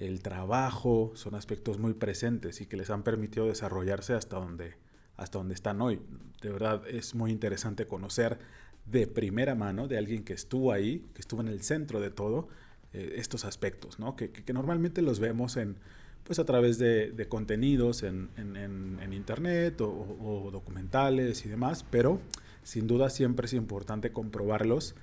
el 0.00 0.22
trabajo, 0.22 1.12
son 1.14 1.34
aspectos 1.34 1.78
muy 1.78 1.92
presentes 1.92 2.60
y 2.60 2.66
que 2.66 2.76
les 2.76 2.90
han 2.90 3.02
permitido 3.02 3.46
desarrollarse 3.46 4.14
hasta 4.14 4.36
donde, 4.36 4.74
hasta 5.16 5.38
donde 5.38 5.54
están 5.54 5.80
hoy. 5.82 6.00
De 6.40 6.50
verdad 6.50 6.82
es 6.88 7.14
muy 7.14 7.30
interesante 7.30 7.86
conocer 7.86 8.38
de 8.86 9.06
primera 9.06 9.54
mano 9.54 9.88
de 9.88 9.98
alguien 9.98 10.24
que 10.24 10.32
estuvo 10.32 10.72
ahí, 10.72 11.06
que 11.14 11.20
estuvo 11.20 11.42
en 11.42 11.48
el 11.48 11.62
centro 11.62 12.00
de 12.00 12.10
todo, 12.10 12.48
eh, 12.94 13.14
estos 13.18 13.44
aspectos, 13.44 13.98
¿no? 13.98 14.16
Que, 14.16 14.30
que, 14.30 14.52
normalmente 14.52 15.02
los 15.02 15.20
vemos 15.20 15.58
en, 15.58 15.76
pues 16.24 16.38
a 16.38 16.44
través 16.44 16.78
de, 16.78 17.12
de 17.12 17.28
contenidos 17.28 18.02
en, 18.02 18.30
en, 18.36 18.56
en, 18.56 19.12
internet 19.12 19.80
o, 19.82 19.90
o, 19.90 20.50
documentales 20.50 21.44
y 21.44 21.48
demás, 21.50 21.84
pero 21.90 22.20
sin 22.62 22.86
duda 22.86 23.10
siempre 23.10 23.46
es 23.46 23.52
importante 23.52 24.12
comprobarlos 24.12 24.96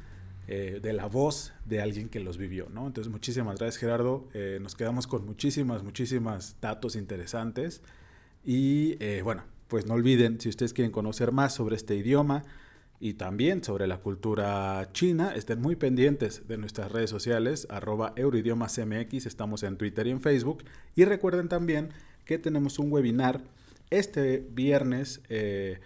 eh, 0.48 0.80
de 0.82 0.94
la 0.94 1.08
voz 1.08 1.54
de 1.66 1.82
alguien 1.82 2.10
que 2.10 2.20
los 2.20 2.38
vivió, 2.38 2.70
¿no? 2.70 2.88
Entonces 2.88 3.12
muchísimas 3.12 3.58
gracias 3.58 3.78
Gerardo, 3.78 4.30
eh, 4.34 4.60
nos 4.62 4.76
quedamos 4.76 5.06
con 5.08 5.26
muchísimas, 5.26 5.84
muchísimas 5.84 6.56
datos 6.62 6.96
interesantes 6.96 7.82
y 8.44 8.96
eh, 9.04 9.22
bueno, 9.24 9.44
pues 9.68 9.86
no 9.86 9.96
olviden, 9.96 10.40
si 10.40 10.50
ustedes 10.50 10.74
quieren 10.74 10.92
conocer 10.92 11.32
más 11.32 11.54
sobre 11.54 11.76
este 11.76 11.96
idioma 11.96 12.44
y 13.00 13.16
también 13.16 13.64
sobre 13.64 13.88
la 13.88 13.98
cultura 13.98 14.90
china, 14.94 15.34
estén 15.36 15.62
muy 15.62 15.76
pendientes 15.76 16.48
de 16.48 16.58
nuestras 16.58 16.92
redes 16.92 17.10
sociales, 17.10 17.68
arroba 17.70 18.14
estamos 18.16 19.64
en 19.64 19.78
Twitter 19.78 20.08
y 20.08 20.12
en 20.12 20.22
Facebook. 20.22 20.64
Y 20.96 21.06
recuerden 21.06 21.48
también 21.48 21.90
que 22.26 22.40
tenemos 22.40 22.80
un 22.80 22.92
webinar 22.92 23.42
este 23.90 24.46
viernes 24.52 25.22
eh, 25.30 25.80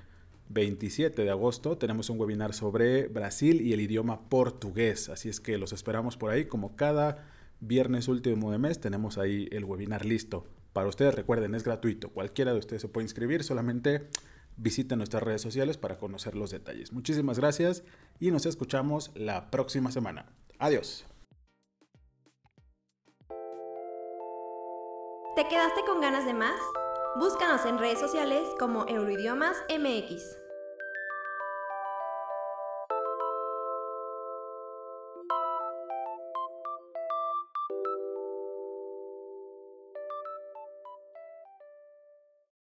27 0.54 1.24
de 1.24 1.30
agosto, 1.30 1.78
tenemos 1.78 2.10
un 2.10 2.20
webinar 2.20 2.54
sobre 2.54 3.08
Brasil 3.08 3.62
y 3.62 3.74
el 3.74 3.82
idioma 3.82 4.30
portugués, 4.30 5.10
así 5.10 5.30
es 5.30 5.40
que 5.40 5.58
los 5.58 5.74
esperamos 5.74 6.18
por 6.18 6.32
ahí, 6.32 6.46
como 6.46 6.76
cada 6.76 7.28
viernes 7.60 8.08
último 8.08 8.52
de 8.52 8.58
mes 8.58 8.80
tenemos 8.80 9.18
ahí 9.18 9.48
el 9.52 9.66
webinar 9.66 10.06
listo. 10.06 10.46
Para 10.74 10.88
ustedes, 10.88 11.16
recuerden, 11.16 11.54
es 11.54 11.64
gratuito. 11.64 12.10
Cualquiera 12.10 12.54
de 12.54 12.60
ustedes 12.60 12.82
se 12.82 12.88
puede 12.88 13.06
inscribir, 13.06 13.44
solamente 13.44 14.08
visiten 14.58 14.98
nuestras 15.00 15.24
redes 15.24 15.42
sociales 15.42 15.78
para 15.78 15.98
conocer 15.98 16.36
los 16.36 16.52
detalles. 16.52 16.92
Muchísimas 16.92 17.40
gracias 17.40 17.84
y 18.20 18.32
nos 18.32 18.46
escuchamos 18.46 19.12
la 19.16 19.52
próxima 19.52 19.92
semana. 19.92 20.26
Adiós. 20.60 21.06
¿Te 25.36 25.48
quedaste 25.48 25.82
con 25.88 26.02
ganas 26.02 26.26
de 26.26 26.34
más? 26.34 26.60
Búscanos 27.18 27.66
en 27.66 27.78
redes 27.78 28.00
sociales 28.00 28.44
como 28.60 28.88
Euroidiomas 28.88 29.58
MX. 29.70 30.41